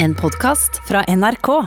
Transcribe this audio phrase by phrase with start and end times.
[0.00, 1.66] En podkast fra NRK.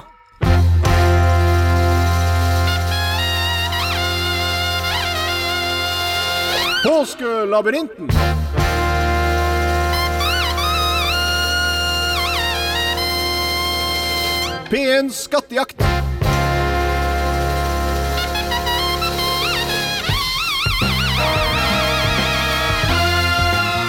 [6.83, 8.09] Påskelabyrinten.
[14.69, 16.01] P1 Skattejakt.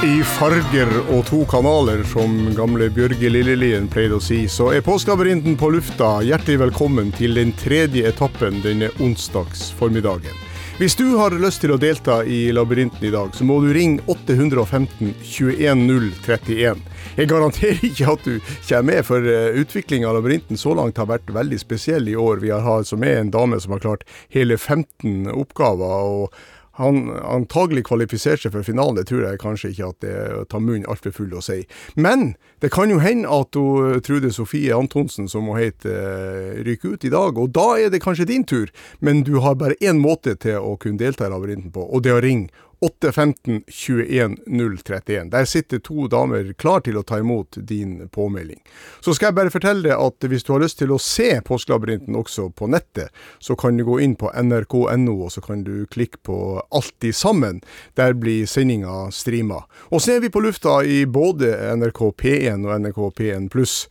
[0.03, 5.55] I farger og to kanaler, som gamle Bjørge Lillelien pleide å si, så er Påskelabyrinten
[5.61, 6.17] på lufta.
[6.27, 10.35] Hjertelig velkommen til den tredje etappen denne onsdags formiddagen.
[10.81, 14.03] Hvis du har lyst til å delta i labyrinten i dag, så må du ringe
[14.11, 15.85] 815 21
[16.27, 16.83] 031.
[17.21, 19.29] Jeg garanterer ikke at du kommer med, for
[19.63, 22.43] utviklinga av labyrinten så langt har vært veldig spesiell i år.
[22.43, 24.03] Vi har altså med en dame som har klart
[24.35, 25.95] hele 15 oppgaver.
[26.03, 26.35] og
[26.79, 30.17] han antagelig kvalifiserte seg for finalen, det tror jeg kanskje ikke at det
[30.53, 31.61] tar munnen altfor full å si.
[31.95, 32.33] Men
[32.65, 37.13] det kan jo hende at hun, Trude Sofie Antonsen, som hun heter, ryker ut i
[37.13, 37.39] dag.
[37.39, 40.79] Og da er det kanskje din tur, men du har bare én måte til å
[40.81, 42.49] kunne delta i labyrinten på, og det er å ringe
[42.83, 45.31] 815 21 031.
[45.31, 48.59] Der sitter to damer klar til å ta imot din påmelding.
[49.01, 52.17] Så skal jeg bare fortelle deg at hvis du har lyst til å se Påskelabyrinten
[52.19, 56.19] også på nettet, så kan du gå inn på nrk.no, og så kan du klikke
[56.27, 56.39] på
[56.73, 57.61] Alltid sammen.
[57.99, 59.63] Der blir sendinga streama.
[59.91, 63.87] Og så er vi på lufta i både NRK P1 og NRK P1 pluss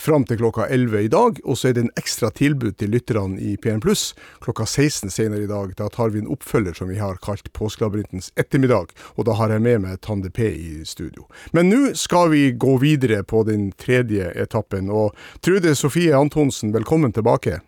[0.00, 3.38] fram til klokka 11 i dag, og så er det en ekstra tilbud til lytterne
[3.40, 4.10] i P1 Pluss
[4.44, 5.72] klokka 16 senere i dag.
[5.78, 9.64] Da tar vi en oppfølger som vi har kalt Påskelabyrintens ettermiddag, og da har jeg
[9.64, 11.26] med meg Tande P i studio.
[11.56, 17.14] Men nå skal vi gå videre på den tredje etappen, og Trude Sofie Antonsen, velkommen
[17.16, 17.60] tilbake.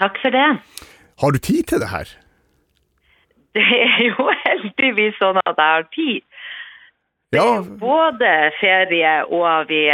[0.00, 0.48] Takk for det.
[1.20, 2.08] Har du tid til det her?
[3.54, 6.22] Det er jo heldigvis sånn at jeg har tid.
[7.30, 7.62] Ja.
[7.62, 9.84] Både ferie og vi,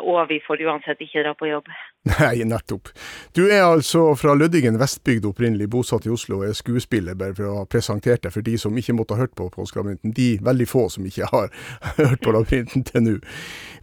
[0.00, 1.68] og vi får uansett ikke dra på jobb.
[2.06, 2.88] Nei, nettopp.
[3.36, 7.50] Du er altså fra Lødingen vestbygd opprinnelig, bosatt i Oslo og er skuespiller, bare for
[7.50, 10.14] å ha presentert deg for de som ikke måtte ha hørt på Påskelabyrinten.
[10.16, 11.52] De veldig få som ikke har
[12.00, 13.16] hørt på labyrinten til nå.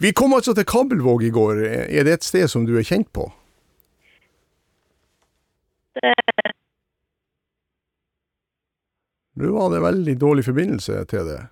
[0.02, 1.66] Vi kom altså til Kabelvåg i går.
[1.86, 3.30] Er det et sted som du er kjent på?
[6.00, 6.16] Det,
[9.38, 11.44] Nå var det veldig dårlig forbindelse til det.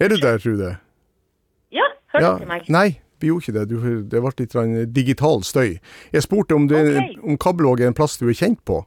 [0.00, 0.76] Er du der, Trude?
[1.72, 2.66] ja, hørte du meg?
[2.68, 2.88] Nei,
[3.20, 3.64] vi gjorde ikke det.
[3.70, 3.76] Du,
[4.10, 5.78] det ble litt digital støy.
[6.12, 7.24] Jeg spurte om, det, Ok.
[7.24, 8.82] om Kabelvåg er en plass du er kjent på.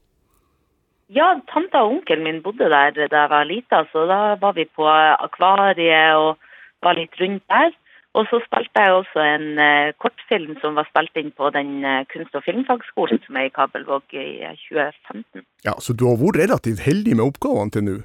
[1.09, 4.67] Ja, tante og onkelen min bodde der da jeg var lita, så da var vi
[4.69, 6.37] på akvariet og
[6.85, 7.73] var litt rundt der.
[8.17, 12.05] Og så spilte jeg også en uh, kortfilm som var spilt inn på den uh,
[12.09, 15.43] kunst- og filmfagskolen som er i Kabelvåg i eh, 2015.
[15.65, 17.97] Ja, Så du har vært relativt heldig med oppgavene til nå?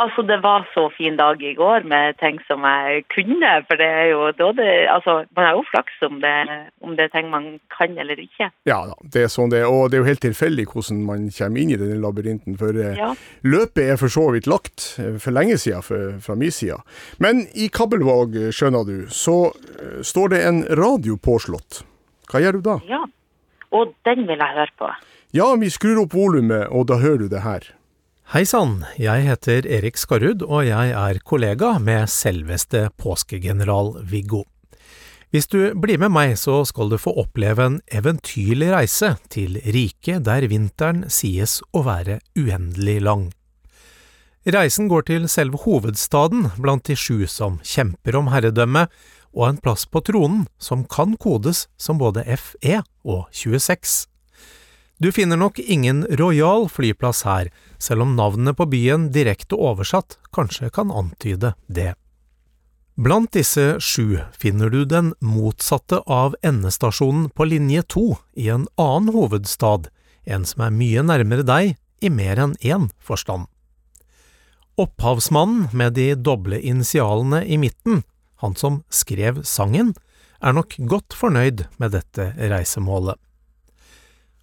[0.00, 3.86] Altså, det var så fin dag i går med ting som jeg kunne, for det
[3.86, 6.32] er jo det Altså, man har jo flaks om det,
[6.82, 8.48] om det er ting man kan eller ikke.
[8.66, 9.68] Ja da, det er sånn det er.
[9.70, 12.56] Og det er jo helt tilfeldig hvordan man kommer inn i denne labyrinten.
[12.58, 13.12] For eh, Ja.
[13.44, 16.80] løpet er for så vidt lagt eh, for lenge siden for, fra min side.
[17.22, 21.84] Men i Kabelvåg, skjønner du, så eh, står det en radio påslått.
[22.32, 22.78] Hva gjør du da?
[22.88, 23.04] Ja.
[23.72, 24.88] Og den vil jeg høre på.
[25.32, 27.70] Ja, vi skrur opp volumet, og da hører du det her.
[28.32, 34.46] Hei sann, jeg heter Erik Skarrud, og jeg er kollega med selveste påskegeneral Viggo.
[35.28, 40.24] Hvis du blir med meg, så skal du få oppleve en eventyrlig reise til riket
[40.24, 43.26] der vinteren sies å være uendelig lang.
[44.48, 48.86] Reisen går til selve hovedstaden blant de sju som kjemper om herredømme,
[49.36, 54.08] og en plass på tronen som kan kodes som både FE og 26.
[55.02, 57.48] Du finner nok ingen royal flyplass her,
[57.78, 61.96] selv om navnene på byen direkte oversatt kanskje kan antyde det.
[62.94, 68.04] Blant disse sju finner du den motsatte av endestasjonen på linje to
[68.38, 69.88] i en annen hovedstad,
[70.22, 73.50] en som er mye nærmere deg i mer enn én forstand.
[74.78, 78.04] Opphavsmannen med de doble initialene i midten,
[78.38, 79.96] han som skrev sangen,
[80.38, 83.18] er nok godt fornøyd med dette reisemålet.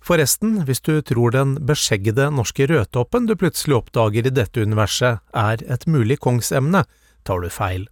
[0.10, 5.62] Forresten, hvis du tror den beskjeggede norske rødtoppen du plutselig oppdager i dette universet er
[5.70, 6.82] et mulig kongsemne,
[7.22, 7.84] tar du feil.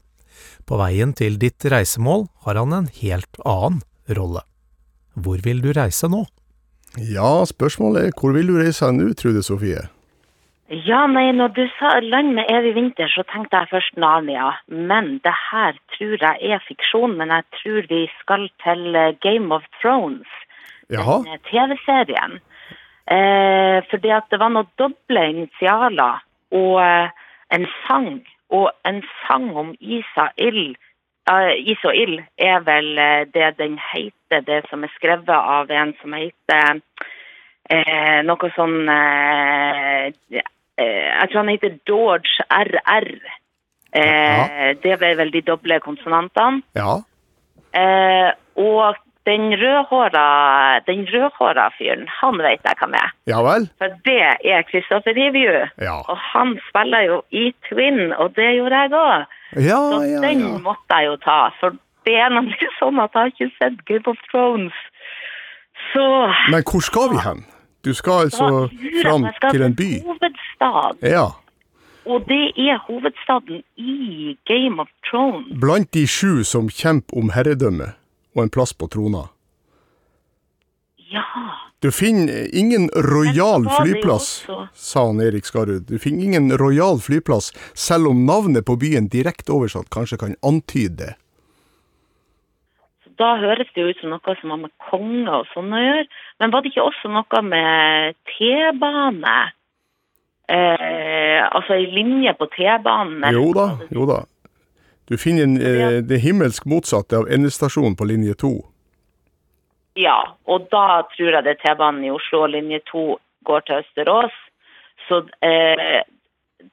[0.66, 3.84] På veien til ditt reisemål har han en helt annen
[4.18, 4.42] rolle.
[5.14, 6.24] Hvor vil du reise nå?
[6.98, 9.86] Ja, spørsmålet er hvor vil du reise nå, Trude Sofie?
[10.74, 14.56] Ja, nei, når du sa land med evig vinter, så tenkte jeg først Narnia.
[14.68, 19.54] Men det her tror jeg er fiksjon, men jeg tror vi skal til eh, Game
[19.54, 20.28] of Thrones.
[20.90, 22.40] Den TV-serien.
[23.08, 27.10] Eh, fordi at det var noen doble initialer og eh,
[27.56, 28.12] en sang.
[28.50, 30.78] Og en sang om is av ild
[31.28, 35.68] Uh, Is og ild er vel eh, det den heter, det som er skrevet av
[35.76, 36.78] en som heter
[37.68, 40.46] eh, noe sånn eh, eh,
[40.80, 43.10] Jeg tror han heter George RR.
[43.92, 46.64] Eh, Det ble vel de doble konsonantene.
[46.80, 46.96] Ja.
[47.76, 48.32] Eh,
[48.64, 50.28] og den rødhåra,
[50.90, 53.10] den rødhåra fyren, han vet jeg hvem er.
[53.32, 53.68] Ja vel?
[53.82, 54.20] For det
[54.54, 55.54] er Christopher Review.
[55.88, 55.98] Ja.
[56.12, 59.26] Og han spiller jo i Twin, og det gjorde jeg òg.
[59.70, 60.54] Ja, Så ja, den ja.
[60.68, 61.40] måtte jeg jo ta.
[61.60, 61.76] For
[62.08, 64.80] det er nemlig sånn at jeg har ikke sett Game of Thrones.
[65.92, 66.06] Så
[66.54, 67.44] Men hvor skal vi hen?
[67.86, 69.92] Du skal altså da fram skal til en by?
[70.08, 71.04] Hovedstad.
[71.16, 71.28] Ja.
[72.08, 75.48] Og det er hovedstaden i Game of Thrones.
[75.62, 77.92] Blant de sju som kjemper om herredømme
[78.38, 79.26] og en plass på trona.
[81.10, 81.24] Ja.
[81.80, 85.86] Du finner ingen rojal flyplass, sa han Erik Skarud.
[85.90, 91.04] Du finner ingen rojal flyplass, selv om navnet på byen direkte oversatt kanskje kan antyde
[91.04, 91.14] det.
[93.18, 96.04] Da høres det jo ut som noe som har med konger og sånn å gjøre.
[96.38, 99.38] Men var det ikke også noe med T-bane?
[100.48, 103.26] Eh, altså ei linje på T-banen?
[103.34, 104.22] Jo da, jo da.
[105.08, 108.52] Du finner en, eh, det himmelsk motsatte av endestasjonen på linje 2.
[109.96, 113.06] Ja, og da tror jeg det er T-banen i Oslo og linje 2
[113.48, 114.36] går til Østerås.
[115.08, 116.04] Så eh,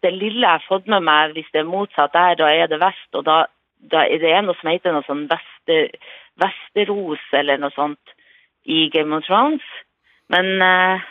[0.03, 2.81] det lille jeg har fått med meg, hvis det er motsatt der, da er det
[2.83, 3.09] vest.
[3.15, 3.45] Og da,
[3.93, 5.95] da er det noe som heter noe sånn Vester,
[6.43, 8.15] Vesteros eller noe sånt
[8.67, 9.65] i Game of Thrones.
[10.33, 11.07] Men, eh,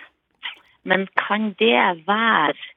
[0.83, 2.72] men kan det være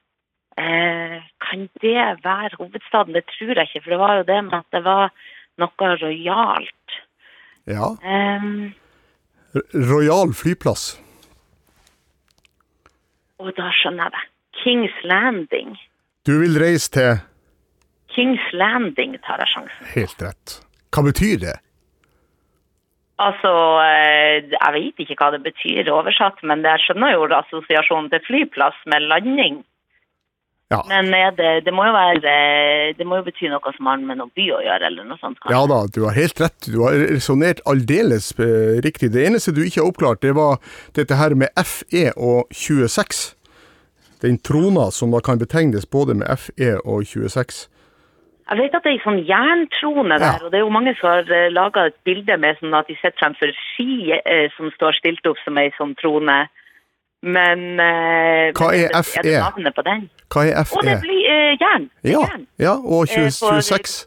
[0.57, 3.13] eh, Kan det være hovedstaden?
[3.13, 5.11] Det tror jeg ikke, for det var jo det med at det var
[5.57, 6.97] noe rojalt.
[7.67, 7.91] Ja.
[8.03, 8.73] Um,
[9.73, 10.95] Royal flyplass.
[13.37, 14.25] Og da skjønner jeg det.
[14.61, 15.77] Kings Landing.
[16.27, 17.19] Du vil reise til
[18.17, 19.89] Kings Landing tar jeg sjansen.
[19.93, 20.59] Helt rett.
[20.93, 21.57] Hva betyr det?
[23.21, 23.51] Altså,
[23.81, 28.77] eh, jeg vet ikke hva det betyr oversatt, men jeg skjønner jo assosiasjonen til flyplass
[28.89, 29.63] med landing.
[30.69, 30.81] Ja.
[30.89, 34.01] Men er det, det må jo være eh, Det må jo bety noe som har
[34.03, 35.37] med noe by å gjøre, eller noe sånt.
[35.39, 35.53] kanskje.
[35.55, 36.57] Ja da, du har helt rett.
[36.67, 39.13] Du har resonnert aldeles eh, riktig.
[39.15, 40.59] Det eneste du ikke har oppklart, det var
[40.97, 43.23] dette her med FE og 26.
[44.25, 47.63] Den trona som da kan betegnes både med FE og 26.
[48.47, 50.35] Jeg vet at det er en sånn jerntrone der, Ja.
[50.43, 53.15] og det er jo mange som har laga et bilde med sånn at de sitter
[53.19, 56.47] fremfor ski eh, som står stilt opp som ei sånn trone.
[57.23, 59.17] Men eh, Hva er FE?
[59.19, 60.03] Er det navnet på den?
[60.33, 61.87] Hva er Å, det blir eh, jern.
[62.03, 62.45] Det er Ja, jern.
[62.61, 63.97] ja og 20, Eh, for- 26.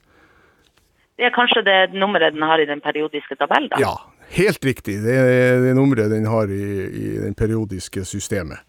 [1.21, 3.77] Det er kanskje det nummeret den har i den periodiske tabellen, da?
[3.83, 3.93] Ja,
[4.33, 5.03] helt riktig.
[5.05, 8.63] Det er det nummeret den har i, i den periodiske systemet.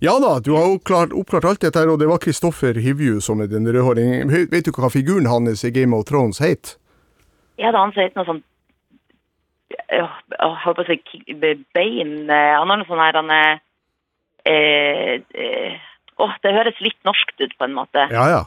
[0.00, 3.40] Ja da, du har oppklart, oppklart alt dette, her, og det var Kristoffer Hivju som
[3.44, 4.30] er den rødhåringen.
[4.50, 6.76] Vet du hva figuren hans i Game of Thrones het?
[7.58, 8.42] Ja, da han het noe sånn
[9.90, 10.04] Jeg
[10.64, 11.34] holdt på å si
[11.74, 13.58] bein eh, Han har noe sånn her han er
[14.48, 15.76] eh, eh,
[16.18, 18.08] Åh, det høres litt norskt ut, på en måte.
[18.10, 18.40] Ja ja.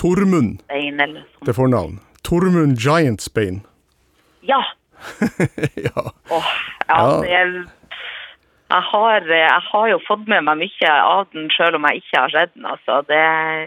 [0.00, 1.44] Tormund Bein eller sånn.
[1.46, 2.00] til fornavn.
[2.26, 3.62] Tormund Giantsbane.
[4.42, 4.58] Ja!
[5.86, 6.04] ja.
[6.30, 6.50] Åh,
[6.88, 7.52] ja, det er
[8.72, 12.00] jeg har, eh, jeg har jo fått med meg mye av den, selv om jeg
[12.02, 12.64] ikke har sett den.
[12.72, 12.98] Altså.
[13.08, 13.18] Det,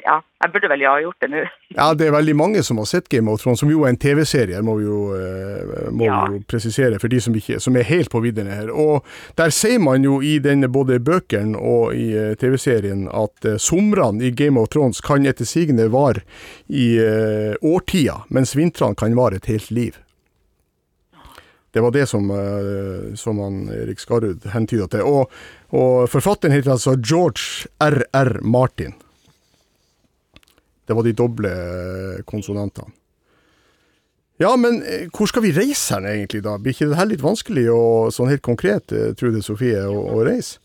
[0.05, 1.43] ja, jeg burde vel jo ha gjort det nå.
[1.79, 3.99] ja, det er veldig mange som har sett Game of Thrones, som jo er en
[4.01, 6.19] TV-serie, må vi jo, eh, må Ja.
[6.33, 8.71] jo presisere for de som, ikke, som er helt på viddene her.
[8.73, 9.05] Og
[9.37, 14.31] der sier man jo i denne, både bøkene og i eh, TV-serien at somrene i
[14.35, 16.25] Game of Thrones kan etter sigende vare
[16.69, 16.87] i
[17.61, 19.93] årtier, mens vintrene kan vare et helt liv.
[21.75, 25.01] Det var det som, eh, som han Erik Skarud hentyda til.
[25.03, 25.33] Og,
[25.75, 28.39] og forfatteren heter altså George R.R.
[28.47, 28.95] Martin.
[30.87, 32.95] Det var de doble eh, konsonantene.
[34.39, 36.55] Ja, men eh, hvor skal vi reise her egentlig, da?
[36.55, 40.61] Blir ikke det her litt vanskelig og sånn helt konkret, Trude Sofie, å, å reise?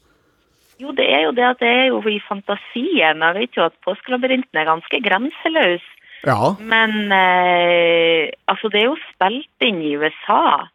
[0.79, 3.19] Jo, det er jo det at det er jo i fantasien.
[3.19, 5.95] Jeg vet jo at påskelabyrinten er ganske grenseløs.
[6.23, 6.55] Ja.
[6.63, 10.71] Men eh, altså, det er jo spilt inn i USA.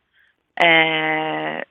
[0.61, 1.61] Eh,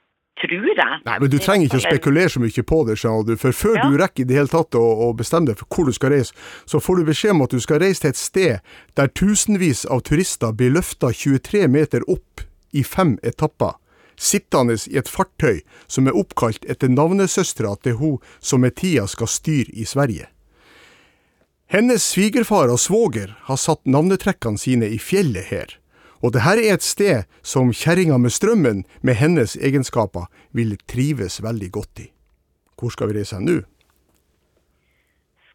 [0.41, 1.00] tror jeg.
[1.07, 3.37] Nei, men du trenger ikke å spekulere så mye på det, skjønner du.
[3.41, 3.87] For før Ja.
[3.88, 6.35] du rekker i det hele tatt å, å bestemme deg for hvor du skal reise,
[6.67, 8.61] så får du beskjed om at du skal reise til et sted
[8.95, 13.79] der tusenvis av turister blir løfta 23 meter opp i fem etapper,
[14.17, 19.26] sittende i et fartøy som er oppkalt etter navnesøstera til hun som med tida skal
[19.31, 20.26] styre i Sverige.
[21.73, 25.73] Hennes svigerfar og svoger har satt navnetrekkene sine i fjellet her,
[26.25, 31.43] og det her er et sted som kjerringa med strømmen, med hennes egenskaper, vil trives
[31.45, 32.09] veldig godt i.
[32.81, 33.61] Hvor skal vi reise nå?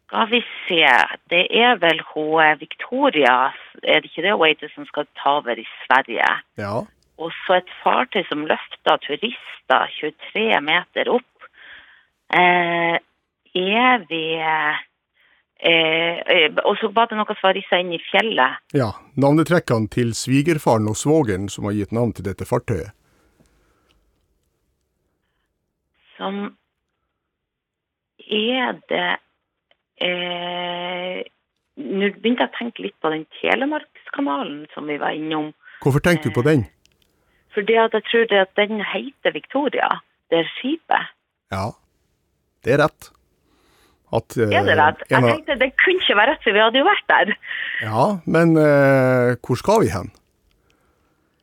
[0.06, 0.86] Skal vi se,
[1.30, 3.50] det er vel hun Victoria,
[3.82, 6.30] er det ikke det hun heter, som skal ta over i Sverige?
[6.58, 6.80] Ja.
[7.18, 11.50] Og så et fartøy som løfter turister 23 meter opp.
[12.30, 12.96] Eh,
[13.54, 14.24] er vi
[15.62, 18.60] eh, eh, Og så var det noe som var rissa inn i fjellet.
[18.74, 18.92] ja.
[19.20, 22.94] Navnetrekkene til svigerfaren og svogeren som har gitt navn til dette fartøyet.
[26.16, 26.56] Som
[28.30, 29.08] er det
[30.00, 31.20] eh,
[31.80, 35.52] Nå begynte jeg å tenke litt på den Telemarkskanalen som vi var innom.
[35.80, 36.66] Hvorfor tenker du på den?
[37.54, 39.88] Fordi at jeg tror det at den heter Victoria,
[40.30, 41.14] det er skipet.
[41.50, 41.70] Ja,
[42.64, 43.08] det er rett.
[44.12, 45.02] At, eh, Er det rett?
[45.10, 47.36] Jeg tenkte det kunne ikke være rett, for vi hadde jo vært der.
[47.84, 50.10] Ja, men eh, hvor skal vi hen?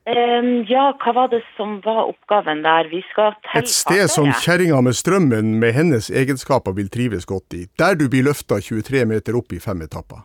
[0.08, 2.88] Um, ja, hva var det som var oppgaven der?
[2.88, 7.56] Vi skal til Et sted som kjerringa med strømmen med hennes egenskaper vil trives godt
[7.58, 7.66] i.
[7.80, 10.24] Der du blir løfta 23 meter opp i fem etapper.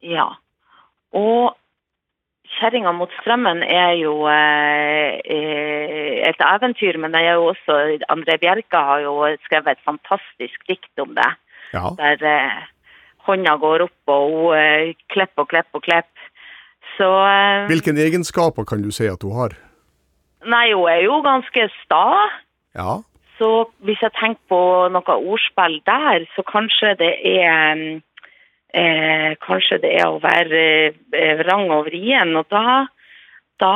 [0.00, 0.30] Ja.
[1.12, 1.56] Og
[2.58, 7.76] Kjerringa mot strømmen er jo eh, eh, et eventyr, men det er jo også
[8.10, 9.14] André Bjerka har jo
[9.46, 11.28] skrevet et fantastisk dikt om det.
[11.74, 11.92] Ja.
[12.00, 12.58] Der eh,
[13.28, 16.28] hånda går opp, og hun eh, klipper og klipper og klipper.
[16.96, 19.54] Så eh, Hvilke egenskaper kan du si at hun har?
[20.46, 22.04] Nei, hun er jo ganske sta.
[22.78, 22.98] Ja.
[23.38, 24.60] Så hvis jeg tenker på
[24.90, 28.00] noe ordspill der, så kanskje det er
[28.74, 32.36] eh, Kanskje det er å være eh, vrang og vrien.
[32.36, 32.86] Og da,
[33.62, 33.74] da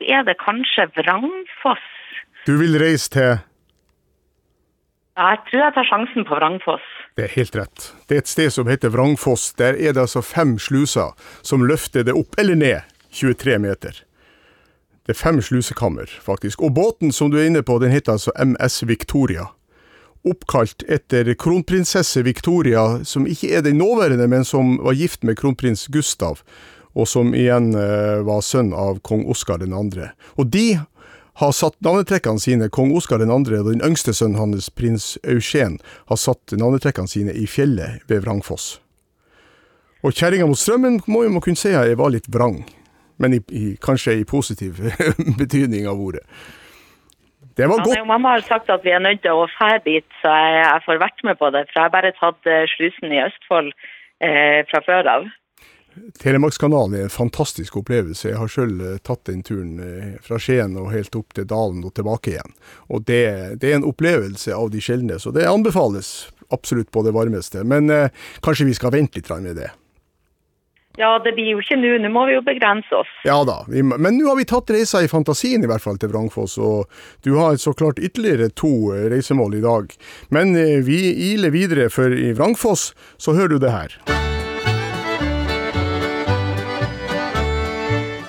[0.00, 1.86] er det kanskje Vrangfoss.
[2.46, 3.32] Du vil reise til
[5.18, 6.86] Ja, jeg tror jeg tar sjansen på Vrangfoss.
[7.18, 7.90] Det er helt rett.
[8.08, 9.50] Det er et sted som heter Vrangfoss.
[9.58, 14.04] Der er det altså fem sluser som løfter det opp eller ned 23 meter.
[15.06, 16.62] Det er fem slusekammer, faktisk.
[16.62, 19.48] Og båten som du er inne på, den heter altså MS Victoria.
[20.28, 25.86] Oppkalt etter kronprinsesse Victoria, som ikke er den nåværende, men som var gift med kronprins
[25.88, 26.42] Gustav,
[26.92, 30.10] og som igjen eh, var sønn av kong Oskar 2.
[30.36, 30.66] Og de
[31.40, 33.38] har satt navnetrekkene sine, kong Oskar 2.
[33.62, 35.78] og den yngste sønnen hans, prins Eugen,
[36.12, 38.74] har satt navnetrekkene sine i fjellet ved Vrangfoss.
[40.04, 42.62] Og kjerringa mot strømmen må jo kunne si jeg var litt vrang,
[43.20, 44.80] men i, i, kanskje i positiv
[45.40, 46.24] betydning av ordet.
[47.60, 47.92] Det var Ja, godt.
[47.98, 50.84] nei, mamma har sagt at vi er nødt til å dra dit, så jeg, jeg
[50.86, 51.66] får vært med på det.
[51.68, 53.70] For jeg har bare tatt eh, slusen i Østfold
[54.24, 55.28] eh, fra før av.
[56.22, 58.28] Telemarkskanalen er en fantastisk opplevelse.
[58.30, 61.94] Jeg har sjøl tatt den turen eh, fra Skien og helt opp til Dalen og
[61.98, 62.54] tilbake igjen.
[62.88, 63.22] Og det,
[63.60, 67.64] det er en opplevelse av de sjeldne, så det anbefales absolutt på det varmeste.
[67.66, 68.08] Men eh,
[68.44, 69.70] kanskje vi skal vente litt med det.
[70.98, 71.92] Ja, det blir jo ikke nå.
[72.02, 73.10] Nå må vi jo begrense oss.
[73.24, 76.58] Ja da, men nå har vi tatt reisa i fantasien i hvert fall til Vrangfoss,
[76.58, 76.90] og
[77.26, 79.94] du har så klart ytterligere to eh, reisemål i dag.
[80.34, 80.98] Men eh, vi
[81.30, 82.90] iler videre, for i Vrangfoss
[83.22, 83.96] så hører du det her.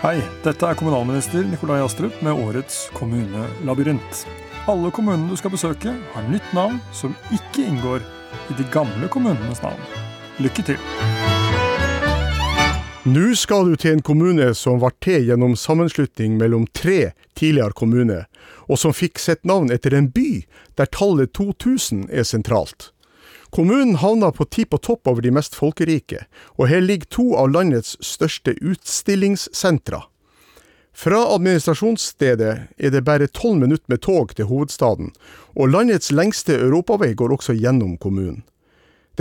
[0.02, 4.24] Hei, dette er kommunalminister Nikolai Astrup med årets kommunelabyrint.
[4.70, 8.06] Alle kommunene du skal besøke, har nytt navn som ikke inngår
[8.50, 9.86] i de gamle kommunenes navn.
[10.42, 11.31] Lykke til!
[13.04, 18.28] Nå skal du til en kommune som ble til gjennom sammenslutning mellom tre tidligere kommuner,
[18.70, 20.44] og som fikk sitt navn etter en by
[20.78, 22.92] der tallet 2000 er sentralt.
[23.50, 26.28] Kommunen havna på ti på topp over de mest folkerike,
[26.62, 30.04] og her ligger to av landets største utstillingssentra.
[30.94, 35.10] Fra administrasjonsstedet er det bare tolv minutter med tog til hovedstaden,
[35.58, 38.44] og landets lengste europavei går også gjennom kommunen.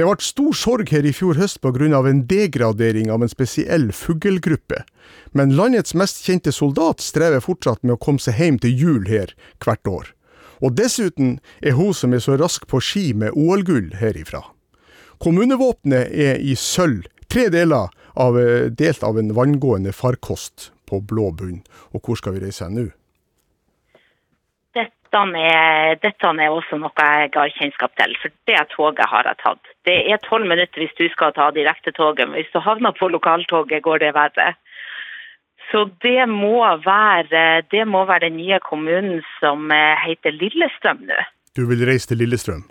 [0.01, 1.99] Det ble stor sorg her i fjor høst pga.
[2.09, 4.85] en degradering av en spesiell fuglegruppe,
[5.33, 9.35] men landets mest kjente soldat strever fortsatt med å komme seg hjem til jul her
[9.61, 10.07] hvert år.
[10.63, 14.41] Og dessuten er hun som er så rask på ski med OL-gull herifra.
[15.21, 18.41] Kommunevåpenet er i sølv, tre deler av,
[18.73, 21.61] delt av en vanngående farkost på blå bunn.
[21.93, 22.89] Og hvor skal vi reise nå?
[25.11, 29.39] Dette er, dette er også noe jeg har kjennskap til, for det toget har jeg
[29.43, 29.71] tatt.
[29.89, 33.83] Det er tolv minutter hvis du skal ta direktetoget, men hvis du havner på lokaltoget,
[33.83, 34.53] går det verre.
[35.71, 41.19] Så det må være, det må være den nye kommunen som eh, heter Lillestrøm nå.
[41.59, 42.63] Du vil reise til Lillestrøm?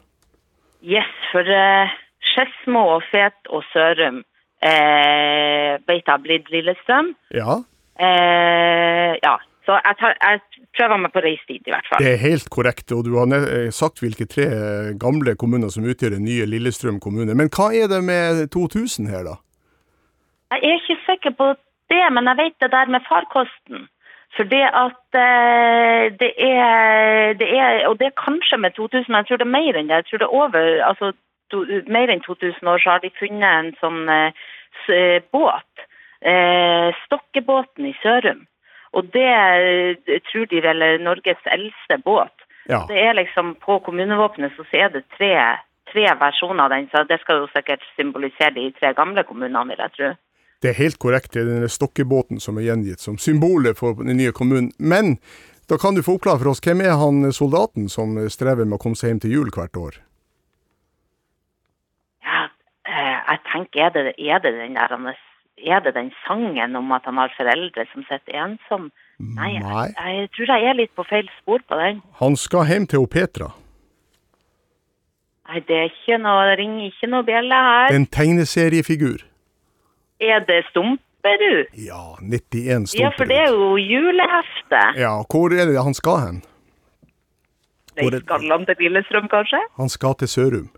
[0.84, 1.91] Yes, for uh,
[2.24, 4.22] Skedsmo og Fet og Sørum
[4.63, 7.13] eh, vet jeg har blitt Lillestrøm.
[7.36, 7.60] Ja,
[8.00, 9.39] Eh, ja,
[9.70, 12.02] så jeg, tar, jeg prøver meg på reise dit i hvert fall.
[12.02, 15.86] det er helt korrekt, og du har eh, sagt hvilke tre eh, gamle kommuner som
[15.86, 17.36] utgjør den nye Lillestrøm kommune.
[17.38, 19.36] Men hva er det med 2000 her, da?
[20.56, 21.52] Jeg er ikke sikker på
[21.94, 23.86] det, men jeg vet det der med farkosten.
[24.38, 29.22] For det at eh, det, er, det er Og det er kanskje med 2000, men
[29.22, 30.02] jeg tror det er mer enn det.
[30.02, 31.14] Jeg tror det er over Altså,
[31.54, 31.62] to,
[31.94, 34.02] mer enn 2000 år så har de funnet en sånn
[35.34, 35.86] båt.
[36.22, 38.49] Eh, Stokkebåten i Sørum.
[38.98, 42.34] Og det eh, tror de vel er Norges eldste båt.
[42.69, 42.84] Ja.
[42.89, 45.34] Det er liksom På kommunevåpenet så er det tre,
[45.91, 49.86] tre versjoner av den, så det skal jo sikkert symbolisere de tre gamle kommunene, vil
[49.86, 50.10] jeg tro.
[50.62, 54.17] Det er helt korrekt, det er denne stokkebåten som er gjengitt som symbolet for den
[54.19, 54.74] nye kommunen.
[54.77, 55.17] Men
[55.72, 58.84] da kan du få oppklare for oss, hvem er han soldaten som strever med å
[58.84, 60.01] komme seg hjem til jul hvert år?
[62.27, 62.50] Ja,
[62.89, 64.98] eh, jeg tenker, er det, er det den der
[65.66, 68.92] er- det den sangen om at han har foreldre som sitter ensom?
[69.20, 72.01] Nei, jeg, jeg tror jeg er litt på feil spor på den.
[72.20, 73.50] Han skal hjem til Petra.
[75.50, 77.96] Nei, det er ikke noe, det ringer ikke noe bjelle her.
[77.96, 79.24] En tegneseriefigur.
[80.22, 81.72] Er det Stumperud?
[81.74, 83.01] Ja, 91 Stumperud.
[83.01, 84.84] Ja, for det er jo julehefte.
[85.00, 86.42] Ja, hvor er det han skal hen?
[88.00, 89.60] Er- Skal han til Lillestrøm, kanskje?
[89.78, 90.70] Han skal til Sørum.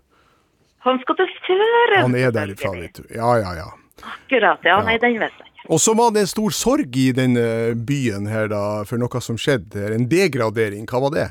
[0.82, 2.02] Han skal til Sørum.
[2.02, 3.02] Han er derifra, vet du.
[3.14, 3.68] Ja, ja, ja.
[4.02, 4.78] Akkurat, ja.
[4.86, 5.66] Nei, den vet jeg ikke.
[5.70, 7.44] Og så var det en stor sorg i denne
[7.88, 9.78] byen her da, for noe som skjedde.
[9.78, 9.94] her.
[9.94, 11.28] En degradering, hva var det?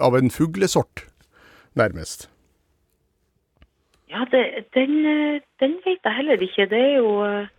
[0.00, 1.04] Av en fuglesort,
[1.76, 2.30] nærmest.
[4.08, 4.44] Ja, det,
[4.76, 6.68] den, eh, den vet jeg heller ikke.
[6.70, 7.50] Det er jo eh,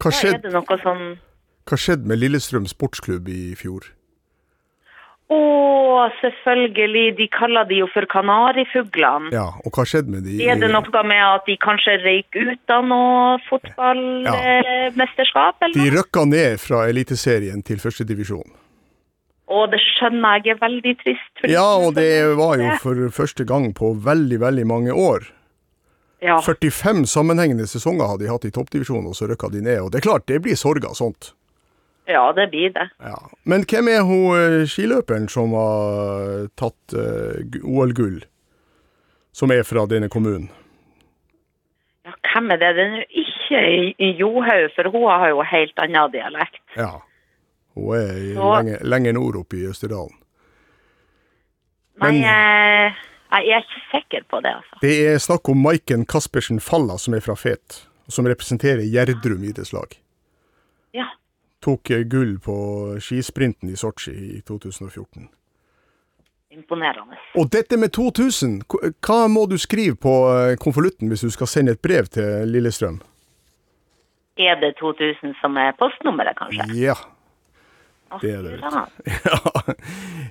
[0.00, 1.04] Hva skjedde, er det noe sånn
[1.70, 3.84] hva skjedde med Lillestrøm sportsklubb i fjor?
[5.30, 7.14] Å, selvfølgelig.
[7.20, 9.30] De kaller de jo for kanarifuglene.
[9.34, 10.32] Ja, og hva skjedde med de?
[10.42, 16.24] Er det noe med at de kanskje røyk ut av noe fotballmesterskap, eller De røkka
[16.26, 18.50] ned fra Eliteserien til førstedivisjon.
[19.50, 21.34] Og det skjønner jeg er veldig trist.
[21.50, 25.20] Ja, og det var jo for første gang på veldig, veldig mange år.
[26.20, 29.78] Ja, 45 sammenhengende sesonger hadde de hatt i toppdivisjonen, og så røkka de ned.
[29.80, 31.32] Og det er klart, det blir sorg av sånt.
[32.12, 32.88] Ja, det blir det.
[33.00, 33.16] Ja.
[33.44, 38.20] Men hvem er hun eh, skiløperen som har tatt eh, OL-gull,
[39.32, 40.48] som er fra denne kommunen?
[42.06, 42.72] Ja, hvem er det?
[42.78, 43.60] Den er ikke
[44.00, 46.62] i, Johaug, for hun har jo helt annen dialekt.
[46.76, 46.96] Ja.
[47.76, 50.16] Hun er Så- lenger, lenger nord oppe i Østerdalen.
[52.00, 52.92] Nei, Men- eh,
[53.30, 54.78] jeg er ikke sikker på det, altså.
[54.80, 59.44] Det er snakk om Maiken Caspersen Falla, som er fra Fet, og som representerer Gjerdrum
[59.44, 59.98] idrettslag.
[60.94, 61.06] Ja.
[61.62, 62.54] Tok eh, gull på
[63.00, 65.28] skisprinten i Sotsji i 2014.
[66.50, 67.16] Imponerende.
[67.38, 71.72] Og dette med 2000, hva- må du skrive på eh, konvolutten hvis du skal sende
[71.76, 73.00] et brev til Lillestrøm?
[74.40, 76.66] Er det 2000 som er postnummeret, kanskje?
[76.80, 76.94] Ja.
[78.22, 78.58] Det er det,
[79.24, 79.74] Ja.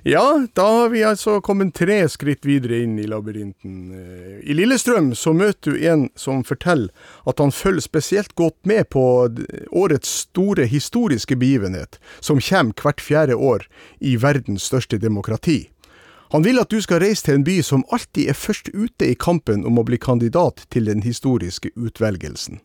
[0.02, 3.74] Ja, da har vi altså kommet tre skritt videre inn i labyrinten.
[3.92, 6.88] Eh, I Lillestrøm så møter du en som forteller
[7.28, 9.02] at han følger spesielt godt med på
[9.76, 13.68] årets store historiske begivenhet, som kommer hvert fjerde år
[14.00, 15.68] i verdens største demokrati.
[16.30, 19.18] Han vil at du skal reise til en by som alltid er først ute i
[19.18, 22.60] kampen om å bli kandidat til den historiske utvelgelsen.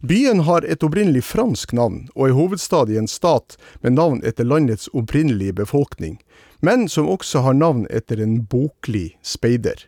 [0.00, 4.44] Byen har et opprinnelig fransk navn, og er hovedstad i en stat med navn etter
[4.44, 6.18] landets opprinnelige befolkning,
[6.60, 9.86] men som også har navn etter en boklig speider.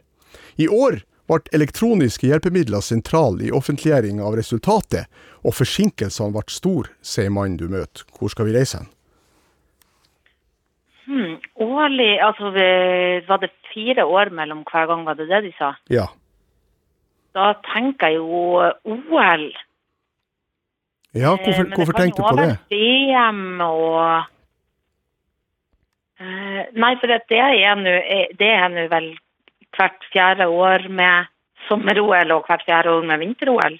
[0.57, 5.11] I år ble elektroniske hjelpemidler sentral i offentliggjøring av resultatet,
[5.45, 8.07] og forsinkelsene ble store, sier mannen du møter.
[8.19, 8.93] Hvor skal vi reise hen?
[11.07, 12.51] Hmm, årlig, altså
[13.29, 15.75] var det fire år mellom hver gang, var det det de sa?
[15.93, 16.09] Ja.
[17.37, 18.57] Da tenker jeg jo
[18.91, 19.47] OL.
[21.17, 22.57] Ja, Eh, hvorfor, hvorfor tenkte du jo på også det?
[22.71, 24.25] være VM og
[26.21, 29.11] Eh, Nei, for det er nå eh, det er nå vel
[29.77, 31.27] hvert fjerde år med
[31.69, 33.77] sommer-OL og hvert fjerde år med vinter-OL,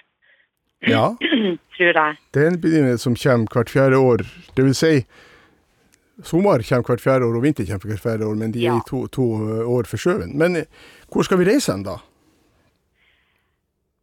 [0.87, 1.07] Ja,
[1.79, 2.19] tror jeg.
[2.35, 4.27] det er en begivenhet som kommer hvert fjerde år.
[4.57, 4.93] Det vil si,
[6.23, 8.77] sommer kommer hvert fjerde år, og vinter kommer hvert fjerde år, men de er Ja.
[8.77, 9.25] i to, to
[9.79, 10.37] år forskjøven.
[10.37, 10.67] Men
[11.09, 11.97] hvor skal vi reise hen, da?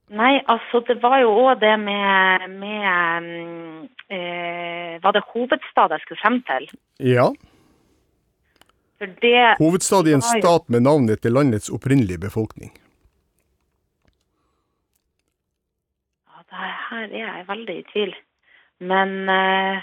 [0.09, 3.79] Nei, altså det var jo òg det med, med mm,
[4.11, 6.67] eh, Var det hovedstad jeg skulle frem til?
[6.99, 7.31] Ja,
[9.21, 12.71] det hovedstad i en stat med navnet til landets opprinnelige befolkning.
[16.27, 18.15] Ja, det her er jeg veldig i tvil.
[18.79, 19.81] Men eh,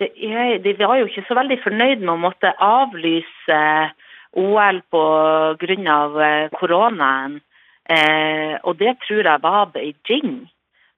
[0.00, 3.60] er, de var jo ikke så veldig fornøyd med å måtte avlyse
[4.38, 5.04] OL på
[5.60, 7.40] grunn av eh, koronaen.
[7.90, 10.50] Eh, og det tror jeg var Beijing.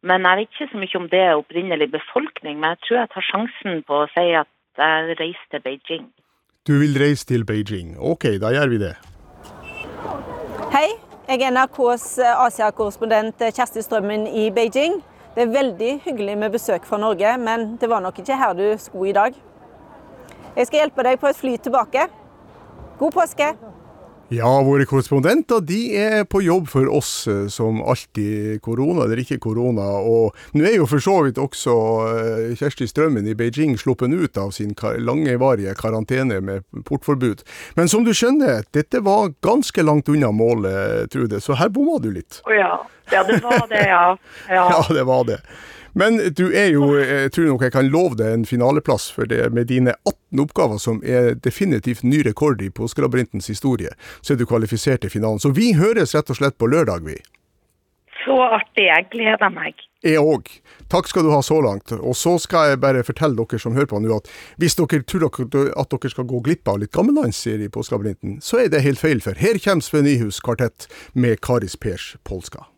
[0.02, 2.58] Men jeg vet ikke så mye om det er opprinnelig befolkning.
[2.60, 6.10] Men jeg tror jeg tar sjansen på å si at jeg reiser til Beijing.
[6.66, 7.96] Du vil reise til Beijing.
[7.98, 8.92] Ok, da gjør vi det.
[10.74, 10.88] Hei,
[11.28, 12.06] jeg er NRKs
[12.46, 15.00] Asia-korrespondent Kjersti Strømmen i Beijing.
[15.34, 18.66] Det er veldig hyggelig med besøk fra Norge, men det var nok ikke her du
[18.78, 19.38] skulle i dag.
[20.56, 22.04] Jeg skal hjelpe deg på et fly tilbake.
[22.98, 23.54] God påske!
[24.32, 29.36] Ja, våre korrespondenter de er på jobb for oss eh, som alltid, korona eller ikke
[29.44, 29.84] korona.
[30.00, 31.74] Og nå er jo for så vidt også
[32.08, 34.72] eh, Kjersti Strømmen i Beijing sluppet ut av sin
[35.04, 37.44] langevarige karantene med portforbud.
[37.76, 42.08] Men som du skjønner, dette var ganske langt unna målet, Trude, så her bomma du
[42.16, 42.40] litt.
[42.48, 42.78] Ja.
[43.12, 44.16] ja, det var det, ja.
[44.48, 45.42] Ja, ja det var det.
[45.92, 49.44] Men du er jo, jeg tror nok jeg kan love deg en finaleplass for det.
[49.52, 54.48] Med dine 18 oppgaver, som er definitivt ny rekord i Påskelabyrintens historie, så er du
[54.48, 55.42] kvalifisert til finalen.
[55.42, 57.18] Så vi høres rett og slett på lørdag, vi.
[58.22, 58.86] Så artig.
[58.86, 59.76] Jeg gleder meg.
[60.02, 60.48] Jeg òg.
[60.90, 61.92] Takk skal du ha så langt.
[61.92, 64.30] Og så skal jeg bare fortelle dere som hører på nå, at
[64.62, 68.72] hvis dere tror at dere skal gå glipp av litt gammeldansserie i Påskelabyrinten, så er
[68.72, 72.71] det helt feil, for her kommer Sven Nyhus kvartett med Karis Pers polska.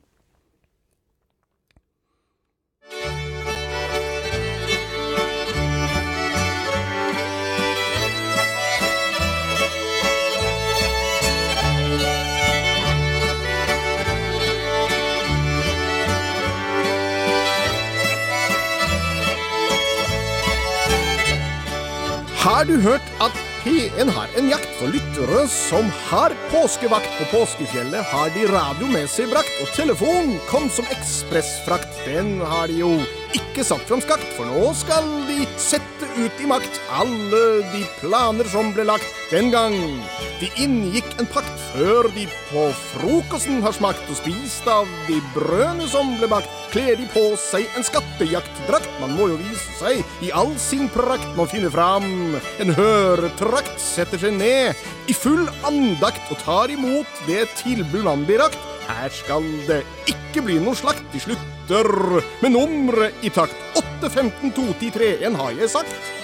[22.64, 28.06] Har du hørt at P1 har en jakt for lyttere som har påskevakt på påskefjellet?
[28.08, 31.92] Har de radio med seg brakt, og telefon kom som ekspressfrakt.
[32.06, 32.88] Den har de jo
[33.36, 37.42] ikke satt fram skakt, for nå skal de sette ut i makt alle
[37.74, 39.74] de planer som ble lagt den gang.
[40.38, 45.88] De inngikk en pakt før de på frokosten har smakt og spist av de brødene
[45.90, 46.50] som ble bakt.
[46.70, 51.26] Kler de på seg en skattejaktdrakt, man må jo vise seg i all sin prakt.
[51.38, 57.48] Man finner fram en høretrakt, setter seg ned i full andakt og tar imot det
[57.58, 58.60] tilbud man blir rakt.
[58.86, 61.06] Her skal det ikke bli noe slakt.
[61.14, 61.90] De slutter
[62.44, 63.56] med nummeret i takt.
[63.80, 66.22] 8, 15, 2, 10, 3, 1 har jeg sagt.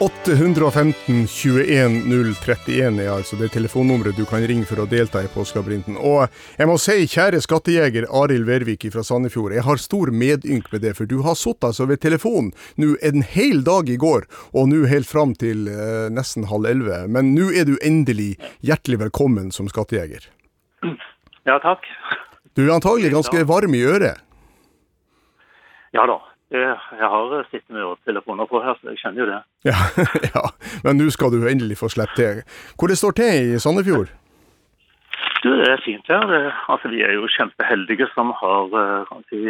[0.00, 5.96] 815 21 031 er altså det telefonnummeret du kan ringe for å delta i Påskelabyrinten.
[5.98, 10.84] Og jeg må si, kjære skattejeger Arild Vervik fra Sandefjord, jeg har stor medynk med
[10.86, 14.70] det, for du har sittet altså ved telefonen nå en hel dag i går, og
[14.70, 17.02] nå helt fram til eh, nesten halv elleve.
[17.10, 20.30] Men nå er du endelig hjertelig velkommen som skattejeger.
[21.42, 21.82] Ja, takk.
[22.54, 24.22] Du er antagelig ganske varm i øret?
[25.96, 26.20] Ja da.
[26.50, 29.40] Jeg har sittet med telefoner på her, så jeg kjenner jo det.
[29.68, 29.80] Ja,
[30.34, 30.44] ja.
[30.84, 32.40] men nå skal du endelig få slippe til.
[32.78, 34.14] Hvor det står til i Sandefjord?
[35.42, 36.24] Du, Det er fint her.
[36.32, 39.42] Det, altså, Vi er jo kjempeheldige som har eh, si,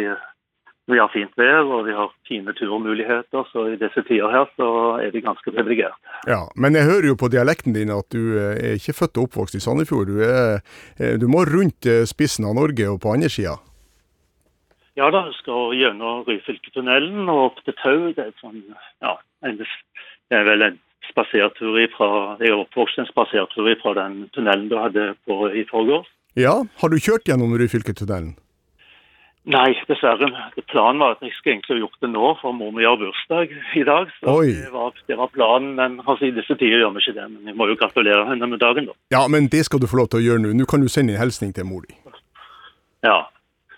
[0.89, 3.47] vi har fint vær og vi har fine turmuligheter.
[3.51, 5.97] Så i disse tider her så er vi ganske privilegert.
[6.27, 9.29] Ja, Men jeg hører jo på dialekten din at du eh, er ikke født og
[9.29, 10.11] oppvokst i Sandefjord.
[10.11, 10.59] Du, er,
[10.99, 13.55] eh, du må rundt spissen av Norge og på andre sida?
[14.99, 18.09] Ja da, skal gjennom Ryfylketunnelen og opp til Tau.
[18.15, 18.59] Det er, sånn,
[19.05, 19.15] ja,
[19.47, 22.09] en, det er vel en spasertur ifra
[22.41, 26.09] Jeg er oppvokst en spasertur fra den tunnelen du hadde på i forgårs.
[26.37, 28.35] Ja, har du kjørt gjennom Ryfylketunnelen?
[29.49, 30.27] Nei, dessverre.
[30.67, 33.85] Planen var at jeg skulle egentlig gjort det nå, for mor mi har bursdag i
[33.87, 34.11] dag.
[34.19, 37.27] Så det var, det var, planen, men altså, i disse tider gjør vi ikke det.
[37.31, 38.97] Men jeg må jo gratulere henne med dagen, da.
[39.15, 40.53] Ja, men det skal du få lov til å gjøre nå.
[40.59, 41.95] Nå kan du sende en hilsen til mor di.
[43.07, 43.23] Ja,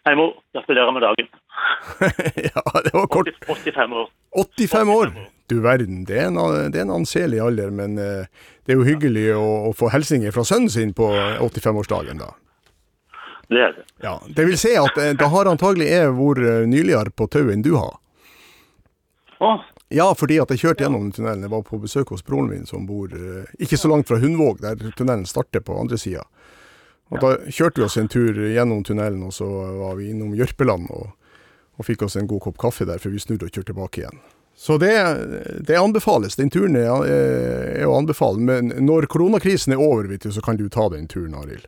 [0.01, 0.33] Hei, mor.
[0.53, 1.27] Gratulerer med dagen.
[2.55, 3.27] ja, det var kort.
[3.47, 4.09] 85 år.
[4.57, 5.11] 85 år?
[5.45, 6.39] Du verden, det er en,
[6.71, 8.25] det er en anselig alder, men uh,
[8.65, 11.11] det er jo hyggelig å, å få hilsninger fra sønnen sin på
[11.45, 12.31] 85-årsdagen, da.
[13.51, 13.85] Det er det.
[14.01, 17.53] Ja, Det vil si at uh, da har antagelig jeg vært uh, nyligere på tauet
[17.53, 17.99] enn du har.
[19.37, 19.53] Å?
[19.93, 21.45] Ja, fordi at jeg kjørte gjennom tunnelen.
[21.45, 23.11] Jeg var på besøk hos broren min som bor
[23.59, 26.23] ikke så langt fra Hundvåg, der tunnelen starter på andre sida.
[27.11, 29.47] Og Da kjørte vi oss en tur gjennom tunnelen, og så
[29.81, 31.09] var vi innom Jørpeland og,
[31.75, 34.21] og fikk oss en god kopp kaffe der, før vi snudde og kjørte tilbake igjen.
[34.55, 34.93] Så det,
[35.67, 36.35] det anbefales.
[36.37, 38.39] Den turen er, er, å anbefale.
[38.39, 41.65] Men når koronakrisen er over, du, så kan du ta den turen, Arild.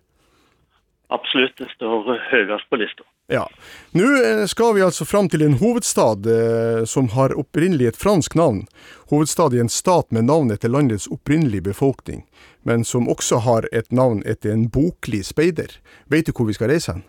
[1.14, 1.58] Absolutt.
[1.58, 3.06] Det står høyest på lista.
[3.32, 3.48] Ja.
[3.96, 8.36] Nå eh, skal vi altså fram til en hovedstad eh, som har opprinnelig et fransk
[8.36, 8.66] navn.
[9.14, 12.26] Hovedstad i en stat med navn etter landets opprinnelige befolkning
[12.64, 15.68] men som også har et navn etter en boklig speider.
[16.12, 17.04] Vet du hvor vi skal reise hen?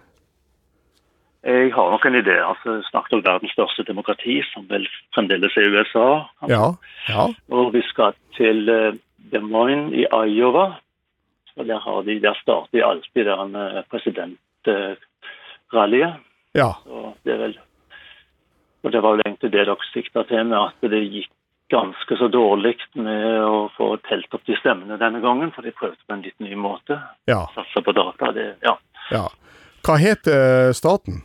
[1.44, 2.36] Jeg har nok en idé.
[2.50, 6.08] altså Snakket om verdens største demokrati, som vel fremdeles er USA.
[6.48, 6.66] Ja,
[7.08, 7.24] ja.
[7.52, 8.94] Og vi skal til uh,
[9.32, 10.66] Des Moines i Iowa.
[11.56, 16.14] Og Der, har de, der starter de alltid der uh, presidentrallyet.
[16.54, 16.70] Ja.
[16.84, 17.58] Så det er vel
[18.84, 21.30] og Det var vel egentlig det dere sikta til med at det gikk
[21.74, 25.98] ganske så dårlig med å få telt opp de stemmene denne gangen, for de prøvde
[26.06, 27.00] på en litt ny måte.
[27.30, 27.44] Ja.
[27.56, 28.30] Satse på data.
[28.36, 28.76] Det, ja.
[29.10, 29.24] ja.
[29.84, 31.24] Hva heter staten?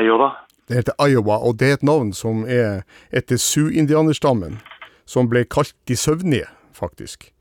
[0.00, 0.32] Iowa.
[0.70, 4.60] Det heter Iowa, og det er et navn som er etter Sioux-indianerstammen,
[5.04, 7.32] som ble kalt De søvnige, faktisk.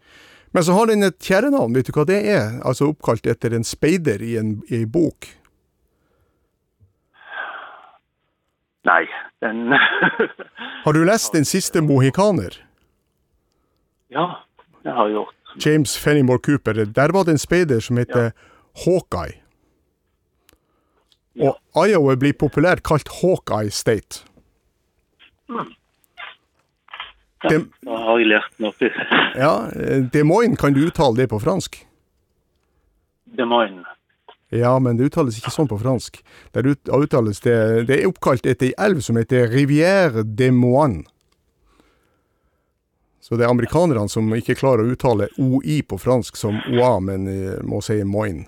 [0.51, 2.57] Men så har den et kjærenavn, vet du hva det er?
[2.65, 5.29] Altså oppkalt etter en speider i en, i en bok.
[8.87, 9.03] Nei,
[9.43, 9.73] den
[10.85, 12.55] Har du lest Den siste mohikaner?
[14.09, 14.29] Ja,
[14.83, 15.35] det har jeg gjort.
[15.65, 16.85] James Fenimore Cooper.
[16.85, 18.31] Der var det en speider som heter
[18.85, 19.35] Hawkeye.
[21.39, 24.23] Og Iowa blir populært kalt Hawkeye State.
[25.49, 25.63] Ja,
[27.49, 28.73] Det- da har jeg lært noe.
[29.35, 31.85] Ja, eh, Des Moines, kan du uttale det på fransk?
[33.37, 33.85] Des Moines.
[34.49, 36.23] Ja, men det uttales ikke sånn på fransk.
[36.53, 41.05] Det, uttales det Det er oppkalt etter ei elv som heter Rivière des Moines.
[43.21, 47.27] Så det er amerikanerne som ikke klarer å uttale OI på fransk som OA, men
[47.29, 48.47] eh, må si Moine.